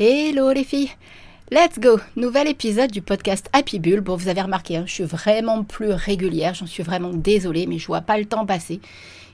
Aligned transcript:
Hello 0.00 0.52
les 0.52 0.62
filles 0.62 0.90
Let's 1.50 1.80
go 1.80 1.98
Nouvel 2.14 2.46
épisode 2.46 2.92
du 2.92 3.02
podcast 3.02 3.50
Happy 3.52 3.80
Bull. 3.80 4.00
Bon, 4.00 4.14
vous 4.14 4.28
avez 4.28 4.42
remarqué, 4.42 4.76
hein, 4.76 4.84
je 4.86 4.92
suis 4.92 5.02
vraiment 5.02 5.64
plus 5.64 5.90
régulière, 5.90 6.54
j'en 6.54 6.66
suis 6.66 6.84
vraiment 6.84 7.10
désolée, 7.12 7.66
mais 7.66 7.78
je 7.78 7.86
vois 7.88 8.02
pas 8.02 8.16
le 8.16 8.24
temps 8.24 8.46
passer. 8.46 8.80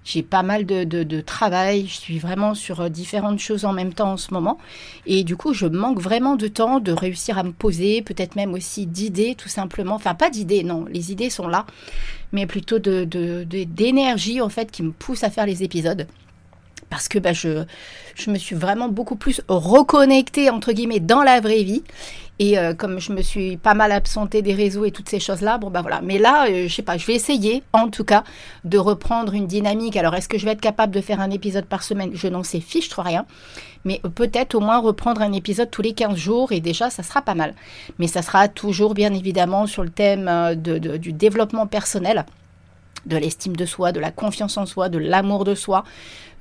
J'ai 0.07 0.23
pas 0.23 0.43
mal 0.43 0.65
de, 0.65 0.85
de, 0.85 1.21
travail, 1.21 1.87
je 1.87 1.93
suis 1.93 2.19
vraiment 2.19 2.55
sur 2.55 2.81
euh, 2.81 2.89
différentes 2.89 3.41
choses 3.41 3.67
en 3.67 3.75
même 3.75 3.93
temps 3.93 4.13
en 4.13 4.17
ce 4.17 4.33
moment. 4.33 4.57
Et 5.05 5.23
du 5.23 5.37
coup, 5.37 5.53
je 5.53 5.67
manque 5.67 6.00
vraiment 6.00 6.35
de 6.35 6.48
temps 6.48 6.81
de 6.81 6.93
réussir 6.93 7.37
à 7.37 7.43
me 7.43 7.53
poser, 7.53 8.01
peut-être 8.01 8.35
même 8.35 8.55
aussi 8.55 8.87
d'idées, 8.87 9.35
tout 9.35 9.51
simplement. 9.51 9.96
Enfin, 9.96 10.15
pas 10.15 10.31
d'idées, 10.31 10.62
non, 10.65 10.87
les 10.87 11.12
idées 11.12 11.29
sont 11.29 11.46
là, 11.46 11.67
mais 12.33 12.46
plutôt 12.46 12.79
d'énergie, 12.79 14.37
de, 14.37 14.41
en 14.41 14.49
fait, 14.49 14.71
qui 14.71 14.83
me 14.83 14.93
pousse 14.93 15.25
à 15.25 15.31
faire 15.31 15.45
les 15.45 15.62
épisodes 15.62 16.07
parce 16.91 17.09
que 17.09 17.19
bah, 17.19 17.32
je, 17.32 17.64
je 18.14 18.30
me 18.30 18.39
suis 18.39 18.57
vraiment 18.57 18.89
beaucoup 18.89 19.16
plus 19.16 19.41
reconnectée, 19.48 20.51
entre 20.51 20.73
guillemets, 20.73 21.01
dans 21.01 21.23
la 21.23 21.41
vraie 21.41 21.62
vie. 21.62 21.83
Et 22.41 22.59
euh, 22.59 22.74
comme 22.74 22.98
je 22.98 23.12
me 23.12 23.23
suis 23.23 23.57
pas 23.57 23.74
mal 23.74 23.93
absentée 23.93 24.43
des 24.43 24.55
réseaux 24.55 24.84
et 24.84 24.91
toutes 24.91 25.09
ces 25.09 25.20
choses-là, 25.20 25.59
bon 25.59 25.70
bah 25.70 25.83
voilà. 25.83 26.01
Mais 26.02 26.19
là, 26.19 26.47
euh, 26.48 26.66
je 26.66 26.74
sais 26.74 26.83
pas, 26.83 26.97
je 26.97 27.07
vais 27.07 27.15
essayer, 27.15 27.62
en 27.73 27.88
tout 27.88 28.02
cas, 28.02 28.24
de 28.65 28.77
reprendre 28.77 29.34
une 29.34 29.47
dynamique. 29.47 29.97
Alors, 29.97 30.15
est-ce 30.16 30.29
que 30.29 30.37
je 30.37 30.45
vais 30.45 30.52
être 30.52 30.60
capable 30.60 30.93
de 30.93 31.01
faire 31.01 31.20
un 31.20 31.30
épisode 31.30 31.66
par 31.66 31.84
semaine? 31.84 32.10
Je 32.15 32.27
n'en 32.27 32.43
sais 32.43 32.60
fiche 32.60 32.91
rien. 32.93 33.24
Mais 33.85 34.01
peut-être 34.15 34.55
au 34.55 34.60
moins 34.60 34.79
reprendre 34.79 35.21
un 35.21 35.32
épisode 35.32 35.71
tous 35.71 35.82
les 35.82 35.93
15 35.93 36.16
jours 36.16 36.52
et 36.52 36.60
déjà, 36.60 36.91
ça 36.91 37.02
sera 37.02 37.23
pas 37.23 37.35
mal. 37.35 37.55
Mais 37.98 38.09
ça 38.09 38.23
sera 38.23 38.48
toujours, 38.48 38.95
bien 38.95 39.12
évidemment, 39.15 39.66
sur 39.66 39.85
le 39.85 39.91
thème 39.91 40.27
euh, 40.27 40.55
de, 40.57 40.96
du 40.96 41.12
développement 41.12 41.66
personnel 41.66 42.24
de 43.07 43.17
l'estime 43.17 43.57
de 43.57 43.67
soi, 43.67 43.93
de 43.93 44.01
la 44.01 44.11
confiance 44.11 44.57
en 44.57 44.67
soi, 44.67 44.89
de 44.89 44.99
l'amour 44.99 45.45
de 45.45 45.55
soi. 45.55 45.85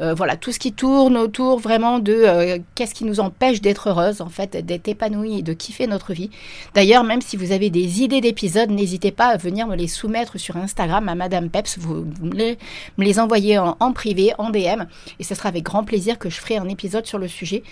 Euh, 0.02 0.14
voilà, 0.14 0.36
tout 0.36 0.52
ce 0.52 0.60
qui 0.60 0.74
tourne 0.74 1.18
autour 1.18 1.60
vraiment 1.60 2.00
de 2.00 2.14
euh, 2.14 2.58
qu'est-ce 2.74 2.96
qui 2.96 3.06
nous 3.06 3.20
empêche 3.20 3.62
d'être 3.62 3.90
heureuse, 3.90 4.22
en 4.22 4.30
fait, 4.30 4.58
d'être 4.66 4.88
épanouie 4.88 5.40
et 5.40 5.42
de 5.44 5.54
kiffer 5.54 5.86
notre 5.88 6.14
vie. 6.14 6.32
D'ailleurs, 6.74 7.04
même 7.04 7.22
si 7.22 7.38
vous 7.38 7.52
avez 7.52 7.70
des 7.70 8.02
idées 8.02 8.22
d'épisodes, 8.22 8.72
n'hésitez 8.72 9.12
pas 9.12 9.28
à 9.28 9.38
venir 9.38 9.68
me 9.68 9.76
les 9.76 9.88
soumettre 9.88 10.40
sur 10.40 10.58
Instagram 10.58 11.08
à 11.10 11.16
Madame 11.16 11.50
Peps. 11.50 11.78
Vous, 11.78 12.06
me, 12.22 12.56
les, 12.98 13.20
envoyez 13.20 13.60
en, 13.60 13.94
privé, 13.94 14.34
en 14.40 14.50
DM, 14.50 14.86
et 15.20 15.24
ce 15.24 15.36
sera 15.36 15.50
avec 15.50 15.64
grand 15.64 15.84
plaisir 15.84 16.18
que 16.18 16.30
je 16.30 16.40
ferai 16.40 16.58
un 16.58 16.68
épisode 16.70 17.06
sur 17.06 17.20
le 17.20 17.28
sujet, 17.28 17.64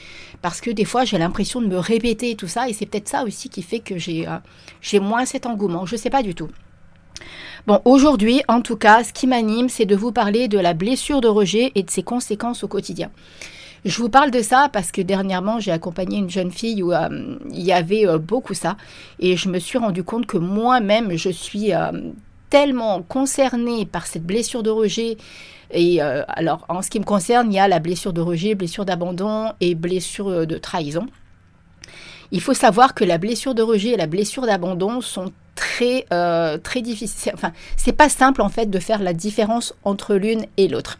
parce 0.41 0.61
que 0.61 0.69
des 0.69 0.85
fois, 0.85 1.05
j'ai 1.05 1.17
l'impression 1.17 1.59
de 1.61 1.67
me 1.67 1.77
répéter 1.77 2.35
tout 2.35 2.47
ça, 2.47 2.69
et 2.69 2.73
c'est 2.73 2.85
peut-être 2.85 3.09
ça 3.09 3.23
aussi 3.23 3.49
qui 3.49 3.63
fait 3.63 3.79
que 3.79 3.97
j'ai 3.97 4.27
euh, 4.27 4.99
moins 5.01 5.25
cet 5.25 5.47
engouement. 5.47 5.85
Je 5.87 5.95
sais 5.95 6.11
pas 6.11 6.21
du 6.21 6.35
tout. 6.35 6.49
Bon, 7.67 7.79
aujourd'hui, 7.85 8.41
en 8.47 8.61
tout 8.61 8.75
cas, 8.75 9.03
ce 9.03 9.13
qui 9.13 9.27
m'anime, 9.27 9.69
c'est 9.69 9.85
de 9.85 9.95
vous 9.95 10.11
parler 10.11 10.47
de 10.47 10.59
la 10.59 10.73
blessure 10.73 11.21
de 11.21 11.27
rejet 11.27 11.71
et 11.75 11.83
de 11.83 11.91
ses 11.91 12.03
conséquences 12.03 12.63
au 12.63 12.67
quotidien. 12.67 13.09
Je 13.83 13.97
vous 13.97 14.09
parle 14.09 14.29
de 14.29 14.41
ça 14.41 14.69
parce 14.71 14.91
que 14.91 15.01
dernièrement, 15.01 15.59
j'ai 15.59 15.71
accompagné 15.71 16.17
une 16.17 16.29
jeune 16.29 16.51
fille 16.51 16.83
où 16.83 16.93
euh, 16.93 17.37
il 17.49 17.61
y 17.61 17.71
avait 17.71 18.07
euh, 18.07 18.19
beaucoup 18.19 18.53
ça. 18.53 18.77
Et 19.19 19.35
je 19.35 19.49
me 19.49 19.57
suis 19.57 19.79
rendu 19.79 20.03
compte 20.03 20.27
que 20.27 20.37
moi-même, 20.37 21.15
je 21.17 21.29
suis 21.29 21.73
euh, 21.73 21.91
tellement 22.51 23.01
concernée 23.01 23.85
par 23.87 24.05
cette 24.05 24.23
blessure 24.23 24.61
de 24.61 24.69
rejet. 24.69 25.17
Et 25.73 26.01
alors, 26.01 26.65
en 26.67 26.81
ce 26.81 26.89
qui 26.89 26.99
me 26.99 27.05
concerne, 27.05 27.49
il 27.49 27.55
y 27.55 27.59
a 27.59 27.69
la 27.69 27.79
blessure 27.79 28.11
de 28.11 28.19
rejet, 28.19 28.55
blessure 28.55 28.83
d'abandon 28.83 29.53
et 29.61 29.73
blessure 29.73 30.45
de 30.45 30.57
trahison. 30.57 31.05
Il 32.31 32.41
faut 32.41 32.53
savoir 32.53 32.93
que 32.93 33.03
la 33.03 33.17
blessure 33.17 33.55
de 33.55 33.61
rejet 33.61 33.89
et 33.89 33.97
la 33.97 34.07
blessure 34.07 34.45
d'abandon 34.45 35.01
sont 35.01 35.31
très 35.55 36.05
euh, 36.13 36.57
très 36.57 36.81
difficile. 36.81 37.31
Enfin, 37.35 37.51
c'est 37.77 37.91
pas 37.91 38.09
simple 38.09 38.41
en 38.41 38.49
fait 38.49 38.69
de 38.69 38.79
faire 38.79 39.01
la 39.01 39.13
différence 39.13 39.75
entre 39.83 40.15
l'une 40.15 40.45
et 40.57 40.67
l'autre. 40.67 40.97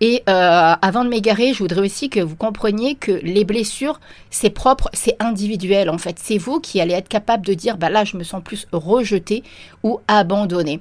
Et 0.00 0.22
euh, 0.28 0.74
avant 0.82 1.04
de 1.04 1.08
m'égarer, 1.08 1.54
je 1.54 1.58
voudrais 1.60 1.80
aussi 1.80 2.10
que 2.10 2.20
vous 2.20 2.36
compreniez 2.36 2.96
que 2.96 3.12
les 3.12 3.44
blessures, 3.44 3.98
c'est 4.30 4.50
propre, 4.50 4.90
c'est 4.92 5.16
individuel 5.20 5.88
en 5.88 5.96
fait. 5.96 6.18
C'est 6.22 6.36
vous 6.36 6.60
qui 6.60 6.80
allez 6.80 6.92
être 6.92 7.08
capable 7.08 7.46
de 7.46 7.54
dire, 7.54 7.78
bah 7.78 7.88
là, 7.88 8.04
je 8.04 8.16
me 8.16 8.22
sens 8.22 8.42
plus 8.42 8.66
rejeté 8.72 9.42
ou 9.82 10.00
abandonné. 10.06 10.80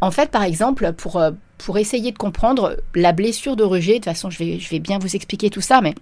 En 0.00 0.10
fait, 0.10 0.30
par 0.30 0.42
exemple, 0.42 0.92
pour, 0.94 1.18
euh, 1.18 1.30
pour 1.58 1.78
essayer 1.78 2.10
de 2.10 2.18
comprendre 2.18 2.76
la 2.94 3.12
blessure 3.12 3.54
de 3.54 3.62
rejet, 3.62 3.92
de 3.92 3.98
toute 3.98 4.04
façon, 4.06 4.30
je 4.30 4.38
vais 4.38 4.78
bien 4.78 4.98
vous 4.98 5.14
expliquer 5.14 5.50
tout 5.50 5.60
ça, 5.60 5.80
mais 5.80 5.94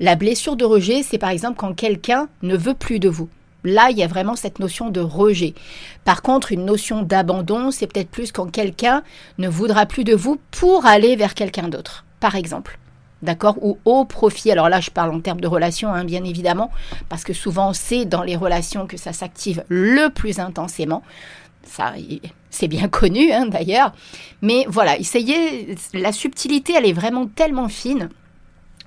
la 0.00 0.16
blessure 0.16 0.56
de 0.56 0.64
rejet, 0.64 1.02
c'est 1.02 1.18
par 1.18 1.30
exemple 1.30 1.56
quand 1.58 1.74
quelqu'un 1.74 2.28
ne 2.42 2.56
veut 2.56 2.74
plus 2.74 2.98
de 2.98 3.08
vous. 3.08 3.28
Là, 3.64 3.88
il 3.90 3.98
y 3.98 4.02
a 4.02 4.08
vraiment 4.08 4.34
cette 4.34 4.58
notion 4.58 4.90
de 4.90 5.00
rejet. 5.00 5.54
Par 6.04 6.22
contre, 6.22 6.52
une 6.52 6.64
notion 6.64 7.02
d'abandon, 7.02 7.70
c'est 7.70 7.86
peut-être 7.86 8.10
plus 8.10 8.32
quand 8.32 8.50
quelqu'un 8.50 9.02
ne 9.38 9.48
voudra 9.48 9.86
plus 9.86 10.04
de 10.04 10.14
vous 10.14 10.40
pour 10.50 10.86
aller 10.86 11.14
vers 11.14 11.34
quelqu'un 11.34 11.68
d'autre, 11.68 12.04
par 12.18 12.34
exemple. 12.34 12.78
D'accord? 13.22 13.56
Ou 13.62 13.78
au 13.84 14.04
profit. 14.04 14.50
Alors 14.50 14.68
là, 14.68 14.80
je 14.80 14.90
parle 14.90 15.14
en 15.14 15.20
termes 15.20 15.40
de 15.40 15.46
relations, 15.46 15.94
hein, 15.94 16.04
bien 16.04 16.24
évidemment, 16.24 16.72
parce 17.08 17.22
que 17.22 17.32
souvent, 17.32 17.72
c'est 17.72 18.04
dans 18.04 18.24
les 18.24 18.34
relations 18.34 18.88
que 18.88 18.96
ça 18.96 19.12
s'active 19.12 19.64
le 19.68 20.08
plus 20.08 20.40
intensément. 20.40 21.04
Ça, 21.62 21.94
c'est 22.50 22.66
bien 22.66 22.88
connu, 22.88 23.30
hein, 23.30 23.46
d'ailleurs. 23.46 23.92
Mais 24.40 24.66
voilà, 24.68 24.98
essayez. 24.98 25.76
La 25.94 26.10
subtilité, 26.10 26.72
elle 26.76 26.86
est 26.86 26.92
vraiment 26.92 27.26
tellement 27.26 27.68
fine 27.68 28.08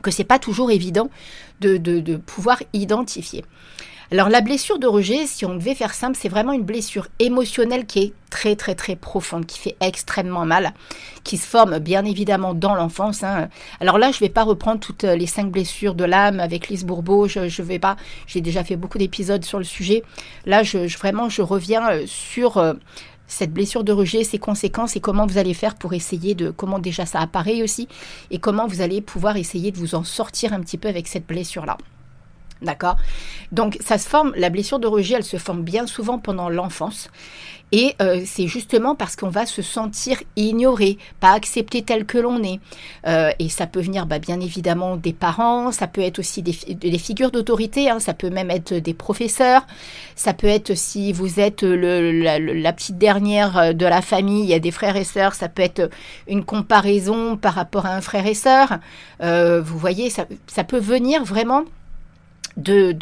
que 0.05 0.11
c'est 0.11 0.23
pas 0.23 0.37
toujours 0.37 0.69
évident 0.69 1.09
de, 1.61 2.15
pouvoir 2.17 2.61
identifier. 2.73 3.43
Alors 4.11 4.29
la 4.29 4.41
blessure 4.41 4.77
de 4.77 4.85
rejet, 4.85 5.25
si 5.25 5.45
on 5.45 5.55
devait 5.55 5.73
faire 5.73 5.95
simple, 5.95 6.15
c'est 6.15 6.29
vraiment 6.29 6.53
une 6.53 6.61
blessure 6.61 7.07
émotionnelle 7.17 7.87
qui 7.87 7.99
est 7.99 8.13
très 8.29 8.55
très 8.55 8.75
très 8.75 8.95
profonde, 8.95 9.47
qui 9.47 9.57
fait 9.57 9.75
extrêmement 9.81 10.45
mal, 10.45 10.73
qui 11.23 11.37
se 11.37 11.47
forme 11.47 11.79
bien 11.79 12.05
évidemment 12.05 12.53
dans 12.53 12.75
l'enfance. 12.75 13.23
Hein. 13.23 13.49
Alors 13.79 13.97
là, 13.97 14.11
je 14.11 14.17
ne 14.17 14.19
vais 14.19 14.29
pas 14.29 14.43
reprendre 14.43 14.79
toutes 14.79 15.03
les 15.03 15.25
cinq 15.25 15.49
blessures 15.49 15.95
de 15.95 16.03
l'âme 16.03 16.39
avec 16.39 16.69
Lise 16.69 16.85
Bourbeau, 16.85 17.27
je 17.27 17.61
vais 17.63 17.79
pas, 17.79 17.95
j'ai 18.27 18.41
déjà 18.41 18.63
fait 18.63 18.75
beaucoup 18.75 18.99
d'épisodes 18.99 19.43
sur 19.43 19.57
le 19.57 19.63
sujet. 19.63 20.03
Là, 20.45 20.61
je, 20.61 20.77
vraiment, 20.99 21.27
je 21.27 21.41
reviens 21.41 21.89
euh, 21.89 22.03
sur... 22.05 22.57
Euh, 22.57 22.73
cette 23.27 23.51
blessure 23.53 23.83
de 23.83 23.91
rejet, 23.91 24.23
ses 24.23 24.39
conséquences 24.39 24.95
et 24.95 24.99
comment 24.99 25.25
vous 25.25 25.37
allez 25.37 25.53
faire 25.53 25.75
pour 25.75 25.93
essayer 25.93 26.35
de, 26.35 26.51
comment 26.51 26.79
déjà 26.79 27.05
ça 27.05 27.19
apparaît 27.19 27.61
aussi, 27.61 27.87
et 28.31 28.39
comment 28.39 28.67
vous 28.67 28.81
allez 28.81 29.01
pouvoir 29.01 29.37
essayer 29.37 29.71
de 29.71 29.77
vous 29.77 29.95
en 29.95 30.03
sortir 30.03 30.53
un 30.53 30.61
petit 30.61 30.77
peu 30.77 30.87
avec 30.87 31.07
cette 31.07 31.25
blessure-là. 31.25 31.77
D'accord? 32.61 32.95
Donc 33.51 33.77
ça 33.81 33.97
se 33.97 34.07
forme, 34.07 34.33
la 34.35 34.49
blessure 34.49 34.79
de 34.79 34.87
rejet, 34.87 35.15
elle 35.15 35.23
se 35.23 35.37
forme 35.37 35.63
bien 35.63 35.87
souvent 35.87 36.19
pendant 36.19 36.49
l'enfance. 36.49 37.09
Et 37.77 37.93
euh, 38.01 38.21
c'est 38.25 38.47
justement 38.47 38.95
parce 38.95 39.17
qu'on 39.17 39.27
va 39.27 39.45
se 39.45 39.61
sentir 39.61 40.23
ignoré, 40.37 40.97
pas 41.19 41.33
accepté 41.33 41.81
tel 41.81 42.05
que 42.05 42.17
l'on 42.17 42.41
est. 42.41 42.61
Euh, 43.05 43.31
et 43.37 43.49
ça 43.49 43.67
peut 43.67 43.81
venir 43.81 44.05
bah, 44.05 44.17
bien 44.17 44.39
évidemment 44.39 44.95
des 44.95 45.11
parents, 45.11 45.73
ça 45.73 45.85
peut 45.85 45.99
être 45.99 46.19
aussi 46.19 46.41
des, 46.41 46.53
figures 46.97 47.31
d'autorité, 47.31 47.89
hein. 47.89 47.99
ça 47.99 48.13
peut 48.13 48.29
même 48.29 48.49
être 48.49 48.73
des 48.73 48.93
professeurs, 48.93 49.67
ça 50.15 50.33
peut 50.33 50.47
être 50.47 50.73
si 50.73 51.11
vous 51.11 51.41
êtes 51.41 51.63
la, 51.63 52.71
petite 52.71 52.97
dernière 52.97 53.57
euh, 53.57 53.73
de 53.73 53.85
la 53.85 54.01
famille, 54.01 54.43
il 54.43 54.49
y 54.49 54.53
a 54.53 54.59
des 54.59 54.71
frères 54.71 54.95
et 54.95 55.03
sœurs, 55.03 55.33
ça 55.33 55.49
peut 55.49 55.61
être 55.61 55.89
une 56.29 56.45
comparaison 56.45 57.35
par 57.35 57.55
rapport 57.55 57.85
à 57.85 57.93
un 57.93 57.99
frère 57.99 58.25
et 58.25 58.35
sœur. 58.35 58.79
vous 59.19 59.77
voyez, 59.77 60.09
ça, 60.09 60.63
peut 60.63 60.79
venir 60.79 61.25
vraiment 61.25 61.65
de, 62.55 62.93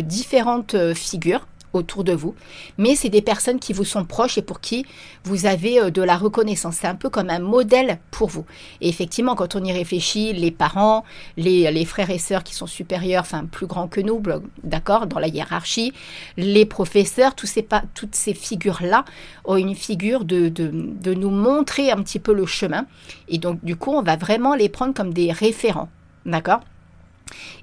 différentes 0.00 0.94
figures 0.94 1.46
autour 1.72 2.04
de 2.04 2.12
vous, 2.12 2.34
mais 2.78 2.94
c'est 2.94 3.08
des 3.08 3.22
personnes 3.22 3.58
qui 3.58 3.72
vous 3.72 3.84
sont 3.84 4.04
proches 4.04 4.38
et 4.38 4.42
pour 4.42 4.60
qui 4.60 4.84
vous 5.24 5.46
avez 5.46 5.80
euh, 5.80 5.90
de 5.90 6.02
la 6.02 6.16
reconnaissance. 6.16 6.76
C'est 6.80 6.86
un 6.86 6.94
peu 6.94 7.10
comme 7.10 7.30
un 7.30 7.38
modèle 7.38 7.98
pour 8.10 8.28
vous. 8.28 8.44
Et 8.80 8.88
effectivement, 8.88 9.34
quand 9.34 9.56
on 9.56 9.64
y 9.64 9.72
réfléchit, 9.72 10.32
les 10.32 10.50
parents, 10.50 11.04
les, 11.36 11.84
frères 11.84 12.10
et 12.10 12.18
sœurs 12.18 12.44
qui 12.44 12.54
sont 12.54 12.66
supérieurs, 12.66 13.22
enfin 13.22 13.44
plus 13.44 13.66
grands 13.66 13.88
que 13.88 14.00
nous, 14.00 14.22
d'accord, 14.62 15.06
dans 15.06 15.18
la 15.18 15.28
hiérarchie, 15.28 15.92
les 16.36 16.66
professeurs, 16.66 17.34
tous 17.34 17.46
ces, 17.46 17.66
toutes 17.94 18.14
ces 18.14 18.34
figures-là 18.34 19.04
ont 19.44 19.56
une 19.56 19.74
figure 19.74 20.24
de, 20.24 20.48
de, 20.48 20.70
de 20.72 21.14
nous 21.14 21.30
montrer 21.30 21.90
un 21.90 22.02
petit 22.02 22.18
peu 22.18 22.32
le 22.32 22.46
chemin. 22.46 22.86
Et 23.28 23.38
donc, 23.38 23.64
du 23.64 23.76
coup, 23.76 23.92
on 23.92 24.02
va 24.02 24.16
vraiment 24.16 24.54
les 24.54 24.68
prendre 24.68 24.94
comme 24.94 25.12
des 25.12 25.32
référents, 25.32 25.88
d'accord? 26.26 26.60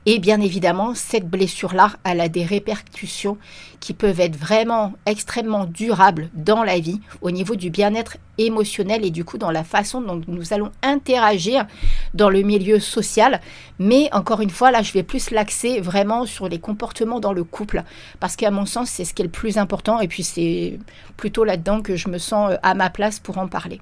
Et 0.05 0.19
bien 0.19 0.41
évidemment, 0.41 0.95
cette 0.95 1.29
blessure-là, 1.29 1.91
elle 2.03 2.21
a 2.21 2.29
des 2.29 2.45
répercussions 2.45 3.37
qui 3.79 3.93
peuvent 3.93 4.19
être 4.19 4.35
vraiment 4.35 4.93
extrêmement 5.05 5.65
durables 5.65 6.29
dans 6.33 6.63
la 6.63 6.79
vie, 6.79 6.99
au 7.21 7.31
niveau 7.31 7.55
du 7.55 7.69
bien-être 7.69 8.17
émotionnel 8.37 9.05
et 9.05 9.11
du 9.11 9.23
coup 9.25 9.37
dans 9.37 9.51
la 9.51 9.63
façon 9.63 10.01
dont 10.01 10.21
nous 10.27 10.53
allons 10.53 10.71
interagir 10.81 11.65
dans 12.13 12.29
le 12.29 12.41
milieu 12.41 12.79
social. 12.79 13.41
Mais 13.77 14.09
encore 14.13 14.41
une 14.41 14.49
fois, 14.49 14.71
là, 14.71 14.81
je 14.81 14.93
vais 14.93 15.03
plus 15.03 15.31
l'axer 15.31 15.79
vraiment 15.79 16.25
sur 16.25 16.49
les 16.49 16.59
comportements 16.59 17.19
dans 17.19 17.33
le 17.33 17.43
couple, 17.43 17.83
parce 18.19 18.35
qu'à 18.35 18.51
mon 18.51 18.65
sens, 18.65 18.89
c'est 18.89 19.05
ce 19.05 19.13
qui 19.13 19.21
est 19.21 19.25
le 19.25 19.31
plus 19.31 19.57
important, 19.57 19.99
et 19.99 20.07
puis 20.07 20.23
c'est 20.23 20.79
plutôt 21.17 21.43
là-dedans 21.43 21.81
que 21.81 21.95
je 21.95 22.09
me 22.09 22.17
sens 22.17 22.51
euh, 22.51 22.57
à 22.63 22.73
ma 22.73 22.89
place 22.89 23.19
pour 23.19 23.37
en 23.37 23.47
parler. 23.47 23.81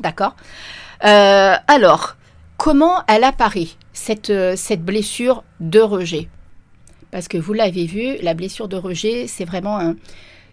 D'accord? 0.00 0.34
Euh, 1.04 1.54
Alors, 1.66 2.16
comment 2.56 3.02
elle 3.06 3.24
apparaît? 3.24 3.68
Cette, 3.92 4.30
euh, 4.30 4.54
cette 4.56 4.84
blessure 4.84 5.44
de 5.60 5.80
rejet. 5.80 6.28
Parce 7.10 7.28
que 7.28 7.38
vous 7.38 7.52
l'avez 7.52 7.86
vu, 7.86 8.16
la 8.22 8.34
blessure 8.34 8.68
de 8.68 8.76
rejet, 8.76 9.26
c'est 9.26 9.44
vraiment 9.44 9.78
un, 9.78 9.96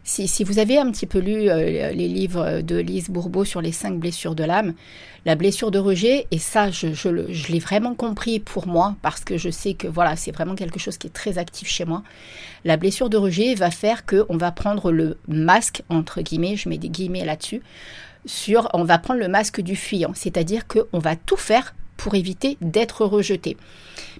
Si, 0.03 0.43
vous 0.45 0.57
avez 0.57 0.77
un 0.77 0.89
petit 0.89 1.05
peu 1.05 1.19
lu 1.19 1.49
euh, 1.49 1.91
les 1.91 2.07
livres 2.07 2.61
de 2.61 2.77
Lise 2.77 3.09
Bourbeau 3.09 3.43
sur 3.43 3.61
les 3.61 3.73
cinq 3.73 3.99
blessures 3.99 4.35
de 4.35 4.45
l'âme, 4.45 4.73
la 5.25 5.35
blessure 5.35 5.69
de 5.69 5.79
rejet, 5.79 6.27
et 6.31 6.39
ça, 6.39 6.71
je, 6.71 6.93
je, 6.93 7.51
l'ai 7.51 7.59
vraiment 7.59 7.93
compris 7.93 8.39
pour 8.39 8.67
moi, 8.67 8.95
parce 9.01 9.25
que 9.25 9.37
je 9.37 9.49
sais 9.49 9.73
que 9.73 9.87
voilà, 9.87 10.15
c'est 10.15 10.31
vraiment 10.31 10.55
quelque 10.55 10.79
chose 10.79 10.97
qui 10.97 11.07
est 11.07 11.13
très 11.13 11.37
actif 11.37 11.67
chez 11.67 11.83
moi. 11.83 12.03
La 12.63 12.77
blessure 12.77 13.09
de 13.09 13.17
rejet 13.17 13.53
va 13.53 13.69
faire 13.69 14.05
qu'on 14.05 14.37
va 14.37 14.51
prendre 14.53 14.91
le 14.93 15.17
masque, 15.27 15.83
entre 15.89 16.21
guillemets, 16.21 16.55
je 16.55 16.69
mets 16.69 16.77
des 16.77 16.89
guillemets 16.89 17.25
là-dessus, 17.25 17.61
sur, 18.25 18.69
on 18.73 18.85
va 18.85 18.97
prendre 18.99 19.19
le 19.19 19.27
masque 19.27 19.59
du 19.59 19.75
fuyant, 19.75 20.13
c'est-à-dire 20.15 20.67
qu'on 20.67 20.99
va 20.99 21.17
tout 21.17 21.37
faire 21.37 21.75
pour 21.97 22.15
éviter 22.15 22.57
d'être 22.61 23.05
rejeté. 23.05 23.57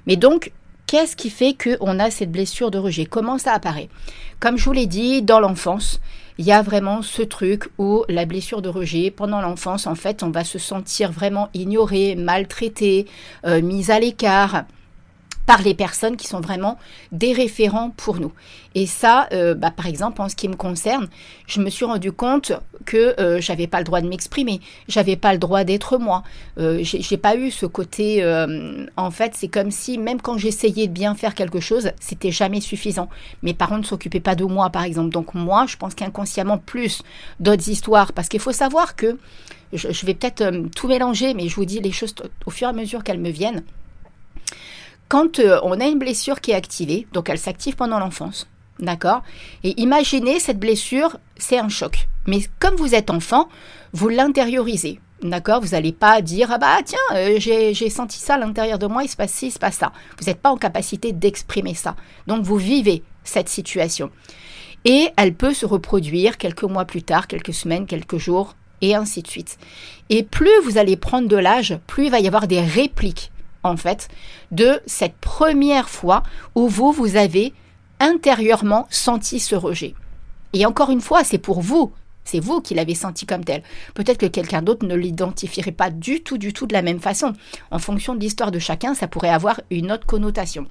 Mais 0.06 0.16
donc, 0.16 0.52
qu'est-ce 0.88 1.16
qui 1.16 1.30
fait 1.30 1.56
qu'on 1.56 2.00
a 2.00 2.10
cette 2.12 2.32
blessure 2.32 2.72
de 2.72 2.78
rejet? 2.78 3.06
Comment 3.06 3.38
ça 3.38 3.54
apparaît? 3.54 3.90
Comme 4.40 4.58
je 4.58 4.66
vous 4.66 4.74
l'ai 4.74 4.88
dit, 4.88 5.22
dans 5.22 5.40
l'enfance, 5.40 6.00
il 6.38 6.46
y 6.46 6.52
a 6.52 6.62
vraiment 6.62 7.02
ce 7.02 7.22
truc 7.22 7.70
où 7.78 8.04
la 8.10 8.26
blessure 8.26 8.62
de 8.62 8.70
rejet, 8.70 9.12
pendant 9.12 9.42
l'enfance, 9.42 9.88
en 9.88 9.96
fait, 9.96 10.24
on 10.24 10.30
va 10.30 10.44
se 10.44 10.60
sentir 10.60 11.12
vraiment 11.12 11.50
ignoré, 11.54 12.16
maltraité, 12.16 13.08
euh, 13.46 13.62
mis 13.62 13.92
à 13.92 14.00
l'écart 14.00 14.66
par 15.48 15.62
les 15.62 15.74
personnes 15.74 16.18
qui 16.18 16.28
sont 16.28 16.42
vraiment 16.42 16.78
des 17.12 17.34
référents 17.34 17.90
pour 17.96 18.20
nous. 18.20 18.34
Et 18.76 18.86
ça, 18.86 19.28
euh, 19.32 19.56
bah, 19.56 19.72
par 19.72 19.88
exemple, 19.88 20.22
en 20.22 20.30
ce 20.30 20.36
qui 20.36 20.50
me 20.50 20.56
concerne, 20.56 21.08
je 21.48 21.62
me 21.62 21.70
suis 21.70 21.86
rendu 21.86 22.12
compte 22.12 22.52
que 22.86 23.20
euh, 23.20 23.40
j'avais 23.40 23.66
pas 23.66 23.80
le 23.80 23.86
droit 23.86 24.02
de 24.02 24.10
m'exprimer, 24.10 24.60
j'avais 24.90 25.16
pas 25.16 25.32
le 25.32 25.40
droit 25.40 25.64
d'être 25.64 25.98
moi. 25.98 26.24
Euh, 26.60 26.80
j'ai 26.84 27.18
pas 27.18 27.38
eu 27.38 27.50
ce 27.50 27.66
côté. 27.66 28.22
Euh, 28.22 28.86
en 28.98 29.10
fait, 29.10 29.34
c'est 29.36 29.48
comme 29.48 29.72
si 29.72 29.98
même 29.98 30.22
quand 30.22 30.38
j'essayais 30.38 30.88
de 30.88 30.94
bien 30.94 31.16
faire 31.16 31.34
quelque 31.34 31.62
chose, 31.62 31.92
c'était 32.00 32.32
jamais 32.32 32.60
suffisant. 32.60 33.10
Mes 33.42 33.54
parents 33.54 33.78
ne 33.78 33.84
s'occupaient 33.84 34.20
pas 34.20 34.36
de 34.36 34.44
moi, 34.44 34.70
par 34.70 34.84
exemple. 34.84 35.12
Donc 35.12 35.34
moi, 35.34 35.66
je 35.66 35.78
pense 35.78 35.96
qu'inconsciemment 35.96 36.58
plus 36.58 37.04
d'autres 37.40 37.70
histoires, 37.70 38.12
parce 38.12 38.28
qu'il 38.28 38.42
faut 38.42 38.52
savoir 38.52 38.98
que 38.98 39.18
je, 39.72 39.92
je 39.92 40.06
vais 40.06 40.14
peut-être 40.14 40.52
tout 40.76 40.90
mélanger, 40.90 41.34
mais 41.34 41.48
je 41.48 41.56
vous 41.56 41.66
dis 41.66 41.80
les 41.80 41.94
choses 41.94 42.14
au 42.46 42.52
fur 42.52 42.68
et 42.68 42.72
à 42.72 42.74
mesure 42.74 43.04
qu'elles 43.04 43.22
me 43.22 43.30
viennent 43.30 43.64
quand 45.10 45.40
euh, 45.40 45.60
on 45.64 45.80
a 45.80 45.86
une 45.86 46.00
blessure 46.00 46.42
qui 46.42 46.52
est 46.52 46.56
activée, 46.56 47.08
donc 47.14 47.30
elle 47.30 47.40
s'active 47.40 47.76
pendant 47.76 48.00
l'enfance, 48.00 48.48
d'accord? 48.80 49.22
Et 49.64 49.80
imaginez 49.82 50.40
cette 50.40 50.60
blessure, 50.60 51.18
c'est 51.38 51.58
un 51.58 51.70
choc. 51.70 52.08
Mais 52.28 52.42
comme 52.60 52.76
vous 52.76 52.94
êtes 52.94 53.10
enfant, 53.10 53.48
vous 53.94 54.10
l'intériorisez. 54.10 55.00
D'accord? 55.24 55.62
Vous 55.62 55.70
n'allez 55.70 55.94
pas 55.94 56.22
dire 56.22 56.52
Ah 56.52 56.58
bah 56.60 56.78
tiens, 56.86 56.98
euh, 57.16 57.40
j'ai 57.40 57.90
senti 57.90 58.20
ça 58.20 58.36
à 58.36 58.38
l'intérieur 58.38 58.78
de 58.78 58.86
moi, 58.86 59.04
il 59.04 59.10
se 59.10 59.16
passe 59.16 59.32
ci, 59.32 59.48
il 59.48 59.52
se 59.52 59.60
passe 59.60 59.78
ça. 59.78 59.92
Vous 60.20 60.26
n'êtes 60.26 60.42
pas 60.42 60.52
en 60.52 60.58
capacité 60.58 61.12
d'exprimer 61.12 61.74
ça. 61.74 61.96
Donc 62.28 62.44
vous 62.44 62.58
vivez 62.58 63.04
cette 63.24 63.50
situation. 63.50 64.12
Et 64.86 65.10
elle 65.18 65.34
peut 65.34 65.54
se 65.54 65.66
reproduire 65.66 66.38
quelques 66.38 66.64
mois 66.64 66.86
plus 66.86 67.02
tard, 67.02 67.28
quelques 67.28 67.54
semaines, 67.54 67.88
quelques 67.88 68.18
jours, 68.18 68.56
et 68.82 68.94
ainsi 68.94 69.24
de 69.24 69.28
suite. 69.28 69.58
Et 70.10 70.22
plus 70.22 70.52
vous 70.64 70.78
allez 70.78 70.98
prendre 70.98 71.28
de 71.28 71.36
l'âge, 71.36 71.80
plus 71.88 72.06
il 72.06 72.12
va 72.12 72.20
y 72.20 72.28
avoir 72.28 72.48
des 72.48 72.62
répliques 72.62 73.32
en 73.64 73.78
fait, 73.78 74.08
de 74.52 74.82
cette 74.86 75.18
première 75.18 75.90
fois 75.90 76.24
où 76.56 76.68
vous, 76.68 76.92
vous 76.92 77.16
avez 77.16 77.54
intérieurement 78.00 78.88
senti 78.90 79.40
ce 79.40 79.56
rejet. 79.56 79.94
Et 80.54 80.66
encore 80.66 80.92
une 80.92 81.02
fois, 81.02 81.24
c'est 81.24 81.38
pour 81.38 81.62
vous. 81.62 81.92
C'est 82.24 82.40
vous 82.42 82.60
qui 82.60 82.76
l'avez 82.76 82.96
senti 82.96 83.26
comme 83.26 83.46
tel. 83.46 83.64
Peut-être 83.94 84.18
que 84.18 84.26
quelqu'un 84.26 84.62
d'autre 84.62 84.86
ne 84.86 84.96
l'identifierait 84.96 85.72
pas 85.72 85.90
du 85.90 86.24
tout, 86.24 86.38
du 86.38 86.52
tout 86.52 86.68
de 86.68 86.74
la 86.74 86.82
même 86.82 87.00
façon. 87.00 87.34
En 87.72 87.80
fonction 87.80 88.16
de 88.16 88.20
l'histoire 88.20 88.52
de 88.52 88.60
chacun, 88.60 88.94
ça 88.94 89.08
pourrait 89.08 89.30
avoir 89.30 89.62
une 89.72 89.94
autre 89.94 90.06
connotation 90.06 90.68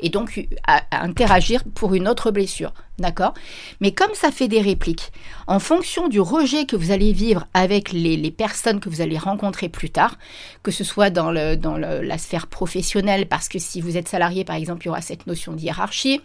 et 0.00 0.08
donc 0.08 0.46
à, 0.66 0.82
interagir 0.90 1.62
pour 1.74 1.94
une 1.94 2.08
autre 2.08 2.30
blessure. 2.30 2.72
D'accord? 2.98 3.34
Mais 3.80 3.92
comme 3.92 4.14
ça 4.14 4.30
fait 4.30 4.48
des 4.48 4.62
répliques, 4.62 5.12
en 5.46 5.58
fonction 5.58 6.08
du 6.08 6.18
rejet 6.18 6.64
que 6.64 6.76
vous 6.76 6.92
allez 6.92 7.12
vivre 7.12 7.46
avec 7.52 7.92
les, 7.92 8.30
personnes 8.30 8.80
que 8.80 8.88
vous 8.88 9.02
allez 9.02 9.18
rencontrer 9.18 9.68
plus 9.68 9.90
tard, 9.90 10.16
que 10.62 10.70
ce 10.70 10.82
soit 10.82 11.10
dans, 11.10 11.30
le, 11.30 11.56
dans 11.56 11.76
la 11.76 12.18
sphère 12.18 12.46
professionnelle, 12.46 13.28
parce 13.28 13.48
que 13.48 13.58
si 13.58 13.80
vous 13.82 13.96
êtes 13.98 14.08
salarié, 14.08 14.44
par 14.44 14.56
exemple, 14.56 14.84
il 14.84 14.86
y 14.86 14.88
aura 14.88 15.02
cette 15.02 15.26
notion 15.26 15.52
de 15.52 15.60
hiérarchie. 15.60 16.20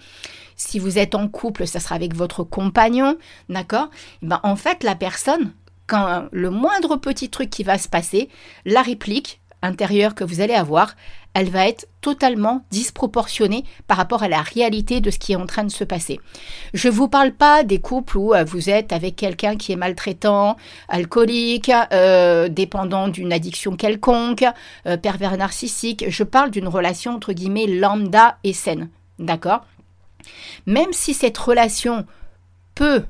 Si 0.56 0.80
vous 0.80 0.98
êtes 0.98 1.16
en 1.16 1.28
couple, 1.28 1.68
ça 1.68 1.80
sera 1.80 1.96
avec 1.96 2.16
votre 2.16 2.44
compagnon. 2.44 3.18
D'accord? 3.50 3.90
Eh 4.22 4.28
ben, 4.28 4.40
En 4.44 4.56
fait, 4.56 4.84
la 4.84 4.96
personne, 4.96 5.52
quand 5.88 6.28
le 6.32 6.50
moindre 6.50 6.96
petit 6.96 7.30
truc 7.30 7.50
qui 7.50 7.64
va 7.64 7.78
se 7.78 7.90
passer, 7.90 8.30
la 8.66 8.82
réplique 8.82 9.42
intérieure 9.62 10.16
que 10.16 10.24
vous 10.24 10.42
allez 10.42 10.54
avoir, 10.54 10.96
elle 11.34 11.50
va 11.50 11.68
être 11.68 11.88
totalement 12.02 12.66
disproportionnée 12.72 13.64
par 13.88 13.98
rapport 13.98 14.24
à 14.24 14.28
la 14.28 14.42
réalité 14.42 15.00
de 15.00 15.12
ce 15.12 15.20
qui 15.20 15.34
est 15.34 15.38
en 15.38 15.46
train 15.46 15.64
de 15.64 15.72
se 15.72 15.84
passer. 15.84 16.20
Je 16.74 16.88
ne 16.88 16.94
vous 16.94 17.08
parle 17.08 17.32
pas 17.32 17.64
des 17.64 17.80
couples 17.80 18.18
où 18.18 18.34
euh, 18.34 18.44
vous 18.44 18.70
êtes 18.70 18.92
avec 18.92 19.16
quelqu'un 19.16 19.56
qui 19.56 19.72
est 19.72 19.78
maltraitant, 19.78 20.58
alcoolique, 20.90 21.72
euh, 21.94 22.50
dépendant 22.50 23.08
d'une 23.08 23.32
addiction 23.32 23.76
quelconque, 23.76 24.46
euh, 24.88 24.98
pervers 24.98 25.38
narcissique. 25.38 26.06
Je 26.08 26.24
parle 26.24 26.52
d'une 26.52 26.68
relation 26.68 27.14
entre 27.16 27.34
guillemets 27.34 27.68
lambda 27.68 28.38
et 28.44 28.54
saine. 28.54 28.90
D'accord? 29.20 29.66
Même 30.66 30.92
si 30.92 31.14
cette 31.14 31.38
relation 31.38 32.06
peut 32.76 33.04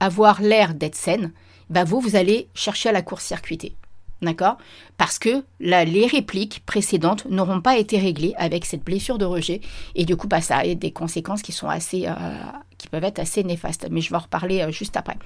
avoir 0.00 0.42
l'air 0.42 0.74
d'être 0.74 0.96
saine, 0.96 1.32
bah 1.70 1.84
vous, 1.84 2.00
vous 2.00 2.16
allez 2.16 2.48
chercher 2.54 2.90
à 2.90 2.92
la 2.92 3.02
court-circuiter. 3.02 3.74
D'accord? 4.22 4.56
Parce 4.96 5.18
que 5.18 5.44
les 5.60 6.06
répliques 6.06 6.62
précédentes 6.64 7.26
n'auront 7.26 7.60
pas 7.60 7.76
été 7.76 7.98
réglées 7.98 8.34
avec 8.36 8.64
cette 8.64 8.84
blessure 8.84 9.18
de 9.18 9.24
rejet. 9.24 9.60
Et 9.94 10.04
du 10.04 10.16
coup, 10.16 10.28
bah, 10.28 10.40
ça 10.40 10.58
a 10.58 10.74
des 10.74 10.92
conséquences 10.92 11.42
qui 11.42 11.52
sont 11.52 11.68
assez, 11.68 12.06
euh, 12.06 12.12
qui 12.78 12.88
peuvent 12.88 13.04
être 13.04 13.18
assez 13.18 13.44
néfastes. 13.44 13.88
Mais 13.90 14.00
je 14.00 14.10
vais 14.10 14.16
en 14.16 14.20
reparler 14.20 14.62
euh, 14.62 14.70
juste 14.70 14.96
après. 14.96 15.16